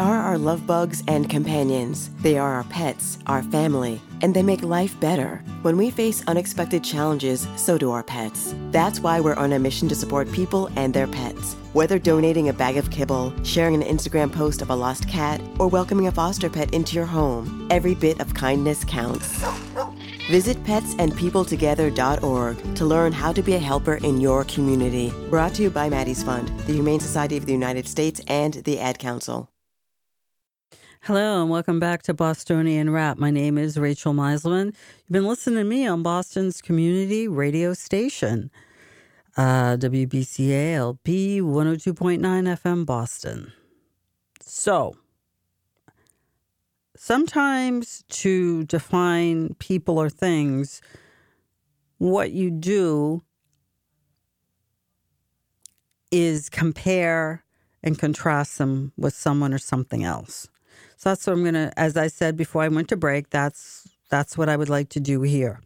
[0.00, 2.08] are our love bugs and companions.
[2.22, 5.42] They are our pets, our family, and they make life better.
[5.60, 8.54] When we face unexpected challenges, so do our pets.
[8.70, 11.52] That's why we're on a mission to support people and their pets.
[11.74, 15.68] Whether donating a bag of kibble, sharing an Instagram post of a lost cat, or
[15.68, 19.44] welcoming a foster pet into your home, every bit of kindness counts.
[20.30, 25.12] Visit petsandpeopletogether.org to learn how to be a helper in your community.
[25.28, 28.80] Brought to you by Maddie's Fund, the Humane Society of the United States, and the
[28.80, 29.49] Ad Council.
[31.04, 33.16] Hello and welcome back to Bostonian Rap.
[33.16, 34.66] My name is Rachel Miselman.
[34.66, 38.50] You've been listening to me on Boston's community radio station,
[39.34, 43.50] uh, WBCA LP 102.9 FM Boston.
[44.42, 44.94] So,
[46.94, 50.82] sometimes to define people or things,
[51.96, 53.22] what you do
[56.10, 57.42] is compare
[57.82, 60.50] and contrast them with someone or something else.
[61.00, 61.72] So that's what I'm gonna.
[61.78, 65.00] As I said before I went to break, that's that's what I would like to
[65.00, 65.62] do here.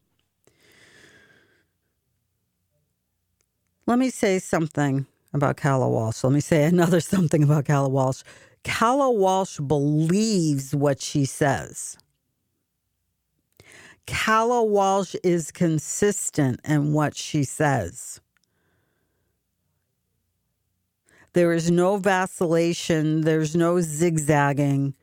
[3.84, 6.22] Let me say something about Calla Walsh.
[6.22, 8.22] Let me say another something about Calla Walsh.
[8.62, 11.98] Calla Walsh believes what she says.
[14.06, 18.20] Calla Walsh is consistent in what she says.
[21.32, 24.94] There is no vacillation, there's no zigzagging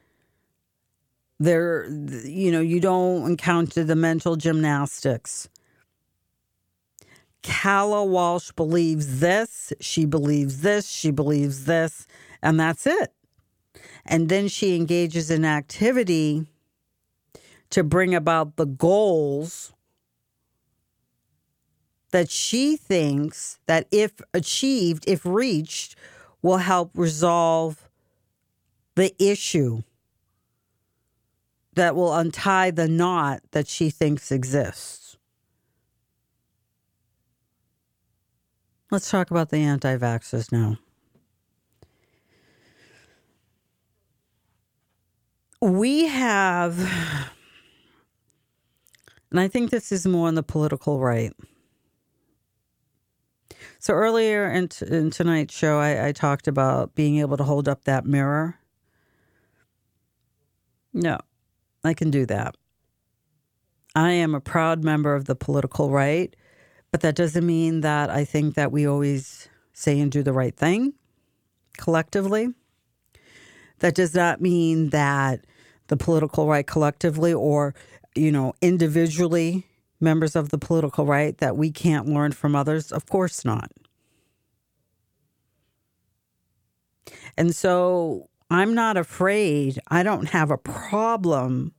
[1.42, 5.50] there you know you don't encounter the mental gymnastics
[7.44, 12.06] Calla Walsh believes this, she believes this, she believes this,
[12.42, 13.14] and that's it.
[14.06, 16.46] And then she engages in activity
[17.72, 19.74] to bring about the goals
[22.12, 25.96] that she thinks that if achieved, if reached,
[26.42, 27.90] will help resolve
[28.96, 29.82] the issue
[31.74, 35.18] that will untie the knot that she thinks exists.
[38.92, 40.78] Let's talk about the anti vaxxers now.
[45.62, 46.80] We have,
[49.30, 51.32] and I think this is more on the political right.
[53.80, 57.70] So earlier in, t- in tonight's show, I, I talked about being able to hold
[57.70, 58.58] up that mirror.
[60.94, 61.18] No,
[61.84, 62.56] I can do that.
[63.96, 66.36] I am a proud member of the political right,
[66.92, 70.56] but that doesn't mean that I think that we always say and do the right
[70.56, 70.94] thing
[71.78, 72.50] collectively.
[73.80, 75.46] That does not mean that
[75.88, 77.74] the political right collectively or,
[78.16, 79.66] you know, individually
[80.00, 82.92] members of the political right that we can't learn from others.
[82.92, 83.72] Of course not.
[87.38, 89.80] And so I'm not afraid.
[89.88, 91.74] I don't have a problem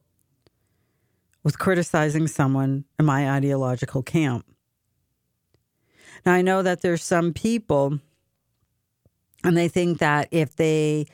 [1.45, 4.47] with criticizing someone in my ideological camp.
[6.25, 8.01] Now, I know that there's some people,
[9.45, 11.09] and they think that if they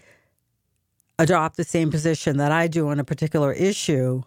[1.18, 4.22] adopt the same position that I do on a particular issue,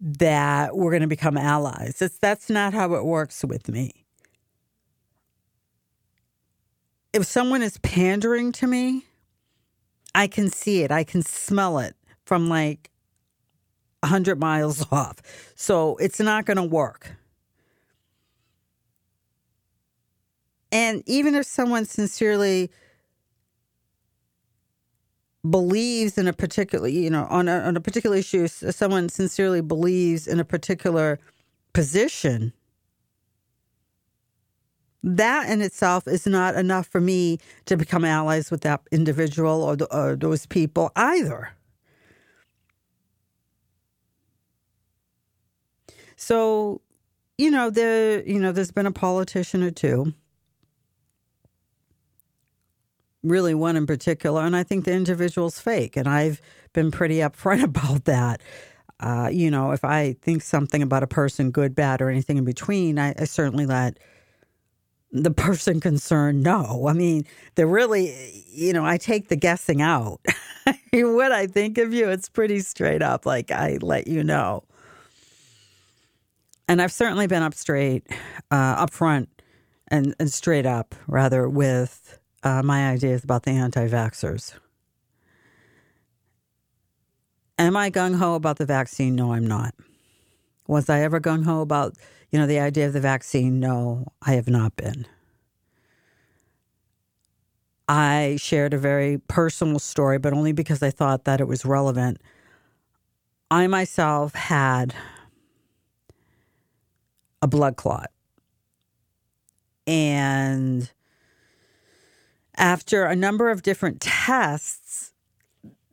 [0.00, 2.00] that we're going to become allies.
[2.00, 4.06] It's, that's not how it works with me.
[7.12, 9.04] If someone is pandering to me,
[10.14, 12.90] I can see it, I can smell it from like
[14.00, 15.16] 100 miles off.
[15.54, 17.12] So it's not going to work.
[20.70, 22.70] And even if someone sincerely
[25.48, 30.26] believes in a particular, you know, on a, on a particular issue, someone sincerely believes
[30.26, 31.18] in a particular
[31.72, 32.52] position,
[35.02, 39.76] that in itself is not enough for me to become allies with that individual or,
[39.76, 41.50] the, or those people either.
[46.16, 46.80] So,
[47.36, 50.12] you know, there, you know, there's been a politician or two,
[53.22, 56.40] really one in particular, and I think the individual's fake, and I've
[56.72, 58.40] been pretty upfront about that.
[58.98, 62.44] Uh, you know, if I think something about a person, good, bad, or anything in
[62.44, 63.98] between, I, I certainly let
[65.10, 66.86] the person concerned know.
[66.88, 70.20] I mean, they're really, you know, I take the guessing out.
[70.92, 73.24] what I think of you, it's pretty straight up.
[73.24, 74.64] Like I let you know
[76.68, 78.06] and I've certainly been up straight,
[78.50, 79.30] uh, up front,
[79.88, 84.52] and, and straight up, rather, with uh, my ideas about the anti vaxxers.
[87.58, 89.16] Am I gung ho about the vaccine?
[89.16, 89.74] No, I'm not.
[90.68, 91.94] Was I ever gung ho about,
[92.30, 93.60] you know, the idea of the vaccine?
[93.60, 95.06] No, I have not been.
[97.88, 102.20] I shared a very personal story, but only because I thought that it was relevant.
[103.50, 104.94] I myself had
[107.40, 108.10] a blood clot.
[109.86, 110.90] And
[112.58, 115.14] after a number of different tests,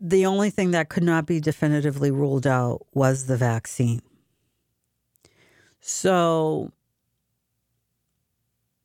[0.01, 4.01] the only thing that could not be definitively ruled out was the vaccine.
[5.87, 6.71] So,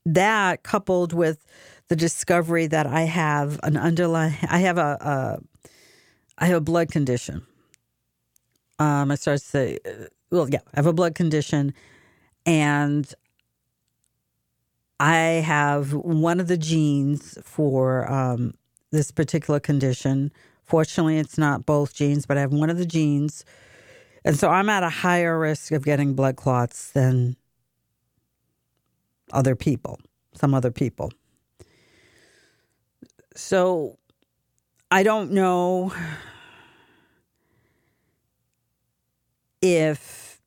[0.05, 1.47] that coupled with
[1.89, 5.39] the discovery that I have an underlying, I have a, a
[6.37, 7.47] I have a blood condition.
[8.79, 9.79] Um, I started to say,
[10.31, 11.73] well, yeah, I have a blood condition
[12.45, 13.11] and
[15.01, 18.53] I have one of the genes for um,
[18.91, 20.33] this particular condition.
[20.65, 23.47] Fortunately, it's not both genes, but I have one of the genes.
[24.25, 27.37] And so I'm at a higher risk of getting blood clots than
[29.33, 29.99] other people,
[30.35, 31.13] some other people.
[33.35, 33.99] So
[34.91, 35.93] I don't know
[39.63, 40.41] if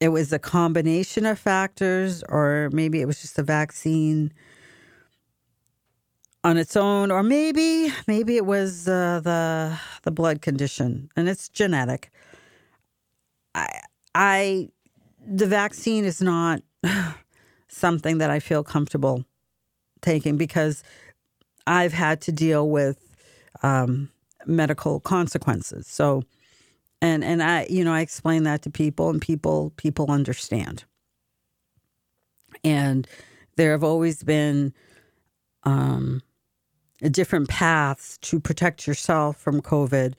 [0.00, 4.32] it was a combination of factors, or maybe it was just a vaccine
[6.44, 11.48] on its own, or maybe maybe it was uh, the the blood condition, and it's
[11.48, 12.10] genetic.
[13.58, 13.80] I
[14.14, 14.68] I
[15.26, 16.62] the vaccine is not
[17.68, 19.24] something that I feel comfortable
[20.00, 20.82] taking because
[21.66, 22.98] I've had to deal with
[23.62, 24.10] um,
[24.46, 25.86] medical consequences.
[25.86, 26.22] So
[27.02, 30.84] and and I you know I explain that to people and people people understand.
[32.64, 33.06] And
[33.56, 34.72] there have always been
[35.64, 36.22] um,
[37.02, 40.14] different paths to protect yourself from COVID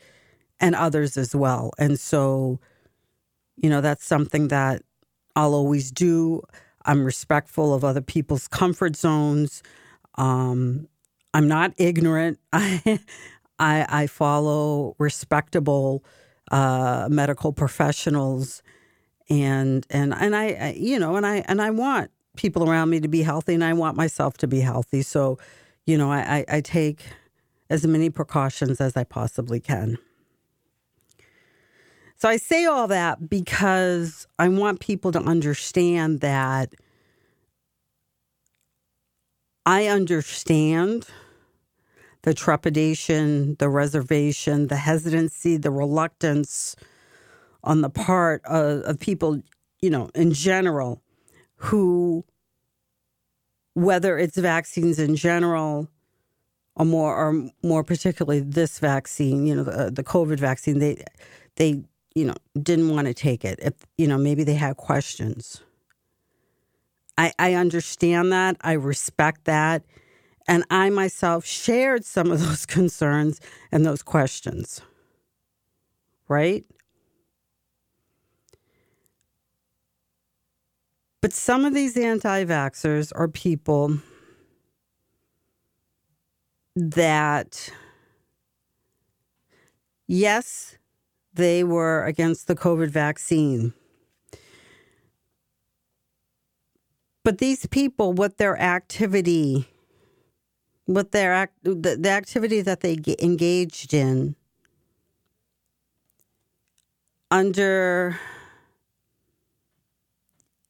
[0.60, 1.72] and others as well.
[1.78, 2.60] And so,
[3.62, 4.84] you know, that's something that
[5.36, 6.42] I'll always do.
[6.86, 9.62] I'm respectful of other people's comfort zones.
[10.16, 10.88] Um,
[11.34, 12.40] I'm not ignorant.
[12.54, 13.00] I,
[13.60, 16.04] I, I follow respectable
[16.52, 18.64] uh, medical professionals,
[19.30, 23.00] and and and I, I, you know, and I and I want people around me
[23.02, 25.04] to be healthy, and I want myself to be healthy.
[25.04, 25.38] So,
[25.86, 27.04] you know, I, I take
[27.70, 29.98] as many precautions as I possibly can.
[32.20, 36.74] So I say all that because I want people to understand that
[39.66, 41.08] I understand
[42.24, 46.76] the trepidation, the reservation, the hesitancy, the reluctance
[47.64, 49.42] on the part of, of people,
[49.82, 51.02] you know, in general,
[51.56, 52.26] who,
[53.76, 55.88] whether it's vaccines in general,
[56.76, 61.04] or more, or more particularly this vaccine, you know, the, the COVID vaccine, they,
[61.56, 61.84] they,
[62.20, 63.60] you know, didn't want to take it.
[63.62, 65.62] If you know, maybe they had questions.
[67.18, 68.58] I, I understand that.
[68.60, 69.84] I respect that.
[70.46, 73.40] And I myself shared some of those concerns
[73.72, 74.82] and those questions.
[76.28, 76.66] Right?
[81.22, 84.00] But some of these anti vaxxers are people
[86.76, 87.70] that,
[90.08, 90.79] yes,
[91.40, 93.74] they were against the COVID vaccine.
[97.24, 99.68] But these people, what their activity
[100.90, 104.36] what their act, the, the activity that they engaged in
[107.30, 108.20] under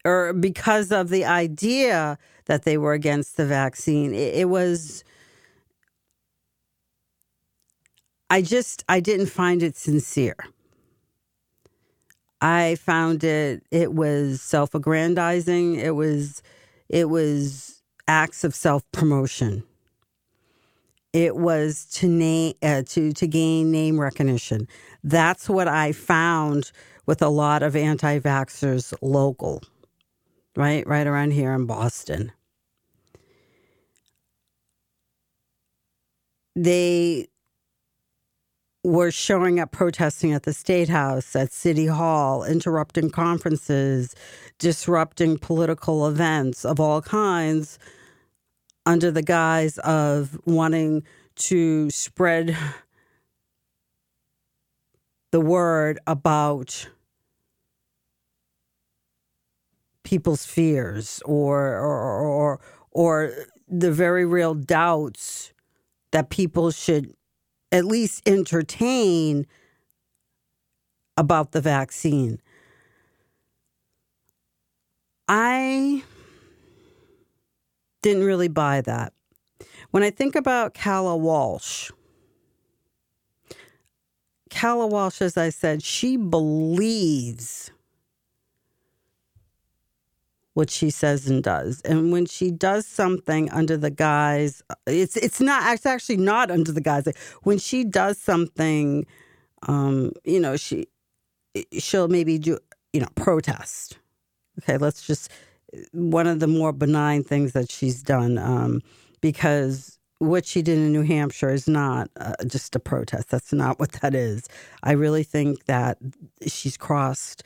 [0.04, 4.14] or because of the idea that they were against the vaccine.
[4.14, 5.06] It, it, was,
[8.30, 10.36] I just, I didn't find it sincere.
[12.42, 15.76] I found it, it was self aggrandizing.
[15.76, 16.42] It was,
[16.88, 19.64] it was acts of self promotion.
[21.12, 24.68] It was to name, uh, to, to gain name recognition.
[25.04, 26.72] That's what I found
[27.08, 29.62] with a lot of anti vaxxers local
[30.60, 30.86] right?
[30.86, 32.32] Right around here in Boston.
[36.56, 37.28] They
[38.90, 44.16] were showing up protesting at the State House, at City Hall, interrupting conferences,
[44.58, 47.78] disrupting political events of all kinds
[48.88, 51.04] under the guise of wanting
[51.36, 52.58] to spread
[55.32, 56.90] the word about
[60.04, 62.60] people's fears or or or
[62.92, 63.34] or
[63.68, 65.54] the very real doubts
[66.12, 67.14] that people should
[67.72, 69.46] at least entertain
[71.18, 72.42] about the vaccine.
[75.28, 76.04] I
[78.02, 79.14] didn't really buy that.
[79.92, 81.92] When I think about Calla Walsh,
[84.50, 87.72] Calla Walsh, as I said, she believes
[90.60, 91.80] what she says and does.
[91.86, 96.74] And when she does something under the guise, it's it's not it's actually not under
[96.74, 97.08] the guise.
[97.44, 99.06] When she does something,
[99.64, 100.88] um, you know, she
[101.72, 102.60] she'll maybe do
[102.92, 104.00] you know protest.
[104.60, 105.32] Okay, let's just
[105.94, 108.82] one of the more benign things that she's done um,
[109.22, 113.30] because what she did in New Hampshire is not uh, just a protest.
[113.30, 114.50] That's not what that is.
[114.84, 116.00] I really think that
[116.46, 117.44] she's crossed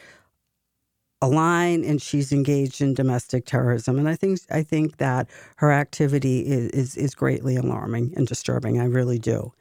[1.24, 3.98] a line and she's engaged in domestic terrorism.
[3.98, 8.82] And I think I think that her activity is, is, is greatly alarming and disturbing.
[8.82, 9.54] I really do.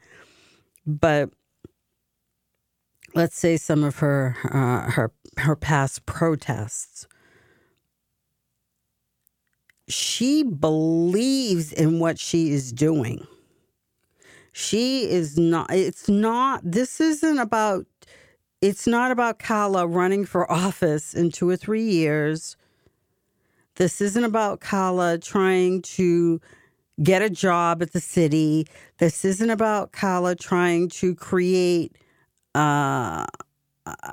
[0.85, 1.29] But
[3.15, 7.07] let's say some of her uh, her her past protests.
[9.87, 13.25] She believes in what she is doing.
[14.53, 17.87] She is not, it's not, this isn't about
[18.63, 22.55] it's not about Calla running for office in two or three years.
[23.75, 26.39] This isn't about Calla trying to
[27.01, 28.65] get a job at the city.
[28.99, 31.97] This isn't about Calla trying to create
[32.55, 33.25] uh,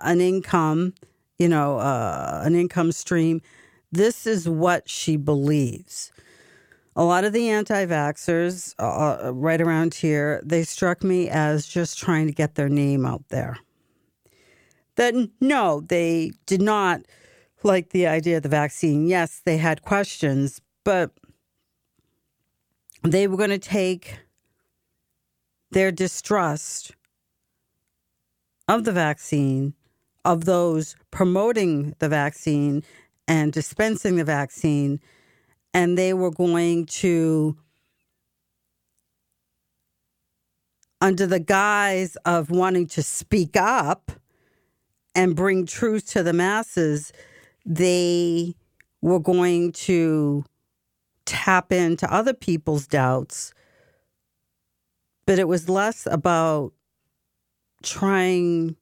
[0.03, 0.95] an income,
[1.39, 3.43] you know, uh, an income stream.
[3.93, 6.11] This is what she believes.
[6.97, 11.69] A lot of the anti vaxxers uh, uh, right around here, they struck me as
[11.69, 13.57] just trying to get their name out there
[15.01, 17.01] that no, they did not
[17.63, 19.07] like the idea of the vaccine.
[19.07, 21.11] Yes, they had questions, but
[23.03, 24.19] they were going to take
[25.71, 26.95] their distrust
[28.69, 29.73] of the vaccine,
[30.27, 32.83] of those promoting the vaccine
[33.27, 35.01] and dispensing the vaccine,
[35.73, 37.57] and they were going to,
[41.01, 44.13] under the guise of wanting to speak up,
[45.15, 47.13] and bring truth to the masses,
[47.65, 48.55] they
[49.03, 50.45] were going to
[51.27, 53.53] tap into other people's doubts.
[55.27, 56.73] But it was less about
[57.83, 58.77] trying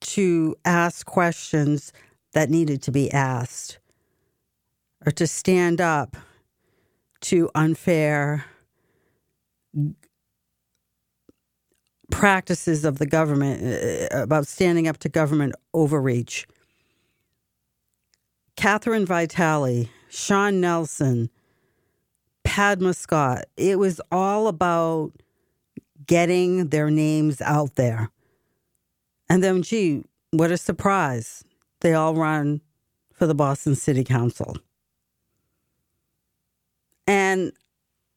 [0.00, 1.92] to ask questions
[2.32, 3.78] that needed to be asked
[5.04, 6.16] or to stand up
[7.20, 8.44] to unfair
[12.10, 13.62] practices of the government
[14.12, 16.46] uh, about standing up to government overreach.
[18.56, 21.30] Catherine Vitale, Sean Nelson,
[22.44, 25.12] Padma Scott, it was all about
[26.06, 28.10] getting their names out there.
[29.28, 30.02] And then, gee,
[30.32, 31.44] what a surprise.
[31.80, 32.60] They all run
[33.12, 34.56] for the Boston City Council.
[37.06, 37.52] And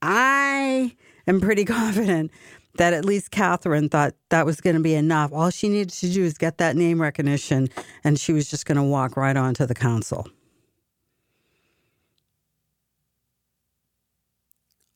[0.01, 0.95] I
[1.27, 2.31] am pretty confident
[2.75, 5.31] that at least Catherine thought that was going to be enough.
[5.31, 7.69] All she needed to do is get that name recognition,
[8.03, 10.27] and she was just going to walk right on to the council.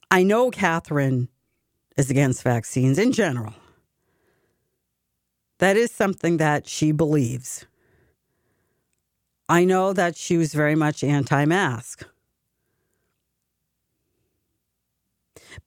[0.10, 1.28] I know Catherine
[1.98, 3.54] is against vaccines in general.
[5.60, 7.66] That is something that she believes.
[9.50, 12.06] I know that she was very much anti mask.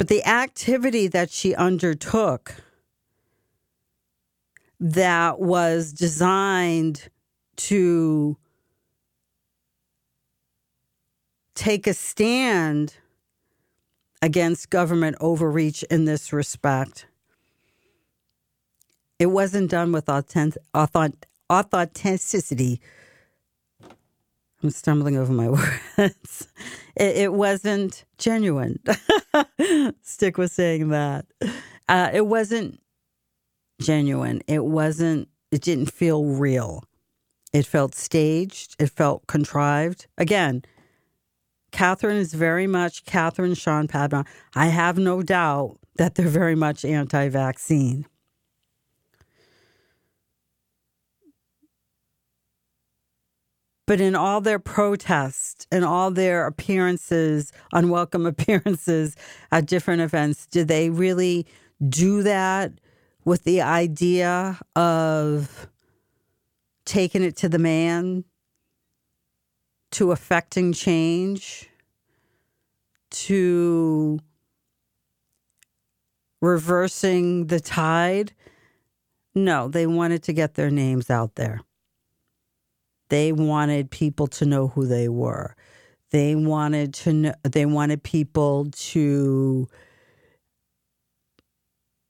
[0.01, 2.55] But the activity that she undertook
[4.80, 7.11] that was designed
[7.57, 8.38] to
[11.55, 12.94] take a stand
[14.22, 17.05] against government overreach in this respect.
[19.18, 20.62] It wasn't done with authentic,
[21.53, 22.80] authenticity.
[24.62, 25.48] I'm stumbling over my
[25.98, 26.48] words.
[26.96, 28.78] It, it wasn't genuine.
[30.02, 31.26] Stick with saying that.
[31.88, 32.80] Uh, it wasn't
[33.80, 34.42] genuine.
[34.46, 36.84] It wasn't, it didn't feel real.
[37.52, 38.76] It felt staged.
[38.78, 40.06] It felt contrived.
[40.18, 40.62] Again,
[41.72, 44.24] Catherine is very much Catherine Sean Padma.
[44.54, 48.06] I have no doubt that they're very much anti vaccine.
[53.91, 59.16] But in all their protests and all their appearances, unwelcome appearances
[59.51, 61.45] at different events, did they really
[61.88, 62.70] do that
[63.24, 65.66] with the idea of
[66.84, 68.22] taking it to the man,
[69.91, 71.68] to affecting change,
[73.11, 74.20] to
[76.41, 78.34] reversing the tide.
[79.34, 81.62] No, they wanted to get their names out there.
[83.11, 85.54] They wanted people to know who they were.
[86.11, 89.68] They wanted to know, they wanted people to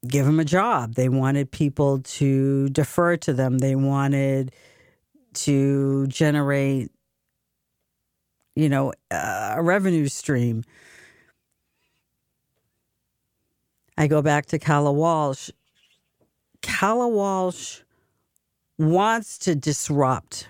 [0.07, 0.95] give them a job.
[0.95, 3.59] They wanted people to defer to them.
[3.59, 4.53] They wanted
[5.33, 6.91] to generate
[8.57, 10.65] you know, a revenue stream.
[13.97, 15.51] I go back to Calla Walsh.
[16.63, 17.81] Calla Walsh
[18.79, 20.49] wants to disrupt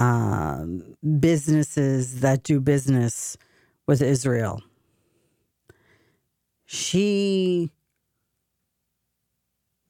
[0.00, 3.36] um, businesses that do business
[3.86, 4.62] with Israel.
[6.64, 7.70] She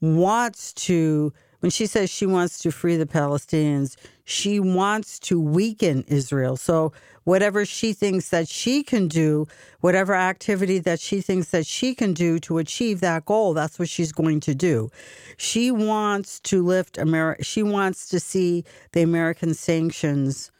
[0.01, 6.05] wants to when she says she wants to free the Palestinians, she wants to weaken
[6.09, 6.57] Israel.
[6.57, 6.93] So,
[7.25, 9.47] whatever she thinks that she can do,
[9.81, 13.89] whatever activity that she thinks that she can do to achieve that goal, that's what
[13.89, 14.91] she's going to do.
[15.37, 20.51] She wants to lift America, she wants to see the American sanctions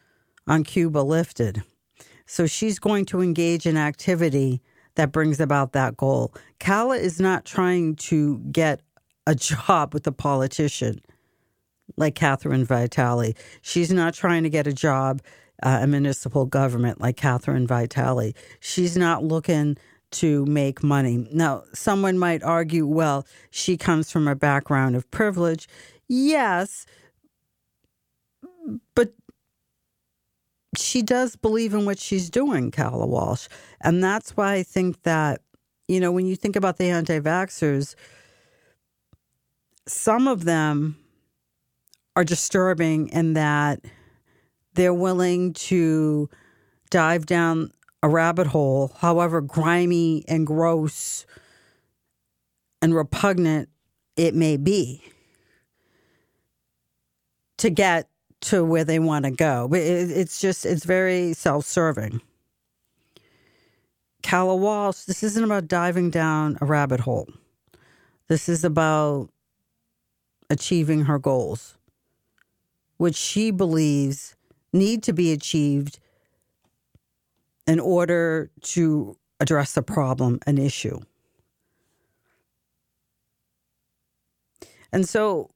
[0.47, 1.63] on Cuba lifted.
[2.27, 4.61] So, she's going to engage in activity
[4.95, 6.33] that brings about that goal.
[6.59, 8.81] Calla is not trying to get
[9.27, 11.01] a job with a politician
[11.97, 13.35] like Catherine Vitale.
[13.61, 15.21] She's not trying to get a job
[15.63, 18.33] uh, in municipal government like Catherine Vitale.
[18.59, 19.77] She's not looking
[20.11, 21.27] to make money.
[21.31, 25.67] Now, someone might argue, well, she comes from a background of privilege.
[26.07, 26.85] Yes,
[28.95, 29.13] but
[30.77, 33.47] she does believe in what she's doing, Calla Walsh.
[33.81, 35.41] And that's why I think that,
[35.87, 37.95] you know, when you think about the anti vaxxers,
[39.91, 40.97] some of them
[42.15, 43.79] are disturbing in that
[44.73, 46.29] they're willing to
[46.89, 47.71] dive down
[48.03, 51.25] a rabbit hole, however grimy and gross
[52.81, 53.69] and repugnant
[54.15, 55.03] it may be,
[57.57, 58.09] to get
[58.41, 59.69] to where they want to go.
[59.71, 62.21] It's just, it's very self serving.
[64.23, 67.27] Calla Walsh, this isn't about diving down a rabbit hole.
[68.27, 69.29] This is about
[70.51, 71.77] achieving her goals,
[72.97, 74.35] which she believes
[74.73, 75.99] need to be achieved
[77.65, 80.99] in order to address a problem, an issue.
[84.91, 85.49] And so,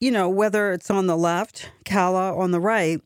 [0.00, 2.98] you know, whether it's on the left, Calla, on the right,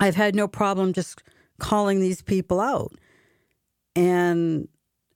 [0.00, 1.22] I've had no problem just
[1.58, 2.92] calling these people out.
[3.94, 4.68] And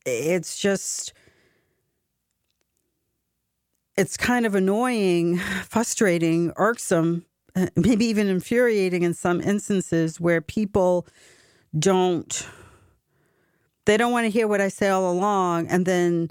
[0.05, 1.15] it's just
[3.97, 5.39] it's kind of annoying,
[5.69, 7.25] frustrating, irksome,
[7.57, 11.07] uh, maybe even infuriating in some instances where people
[11.79, 12.47] don't
[13.87, 16.31] they don't want to hear what I say all along and then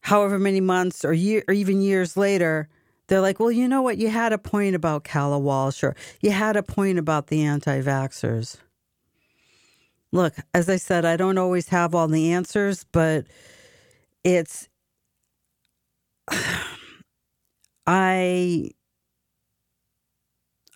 [0.00, 2.68] however many months or year or even years later
[3.08, 3.98] they're like, well, you know what?
[3.98, 7.80] You had a point about Calla Walsh, or you had a point about the anti
[7.80, 8.56] vaxxers.
[10.12, 13.26] Look, as I said, I don't always have all the answers, but
[14.24, 14.68] it's
[17.86, 18.70] I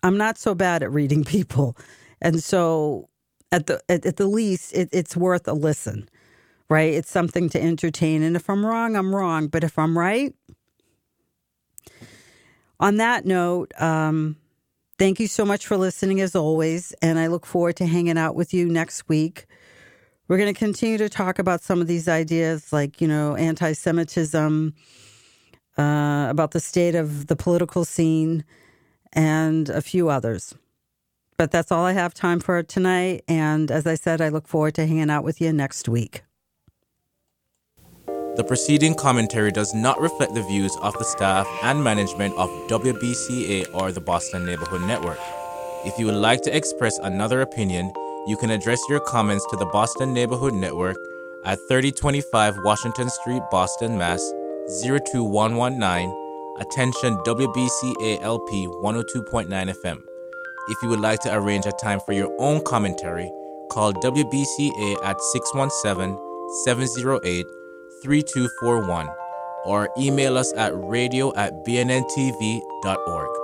[0.03, 1.77] I'm not so bad at reading people,
[2.21, 3.09] and so
[3.51, 6.09] at the at, at the least, it, it's worth a listen,
[6.69, 6.93] right?
[6.93, 9.47] It's something to entertain, and if I'm wrong, I'm wrong.
[9.47, 10.33] But if I'm right,
[12.79, 14.37] on that note, um,
[15.01, 16.93] Thank you so much for listening as always.
[17.01, 19.47] And I look forward to hanging out with you next week.
[20.27, 23.73] We're going to continue to talk about some of these ideas like, you know, anti
[23.73, 24.75] Semitism,
[25.77, 28.43] uh, about the state of the political scene,
[29.13, 30.55] and a few others.
[31.37, 33.23] But that's all I have time for tonight.
[33.27, 36.21] And as I said, I look forward to hanging out with you next week.
[38.35, 43.73] The preceding commentary does not reflect the views of the staff and management of WBCA
[43.73, 45.19] or the Boston Neighborhood Network.
[45.83, 47.91] If you would like to express another opinion,
[48.27, 50.95] you can address your comments to the Boston Neighborhood Network
[51.43, 54.21] at 3025 Washington Street, Boston, Mass.
[54.79, 56.17] 02119.
[56.59, 60.01] Attention WBCA LP 102.9 FM.
[60.69, 63.29] If you would like to arrange a time for your own commentary,
[63.71, 66.17] call WBCA at 617
[66.63, 67.45] 708
[68.03, 69.09] 3241
[69.65, 73.40] or email us at radio at bnntv.org.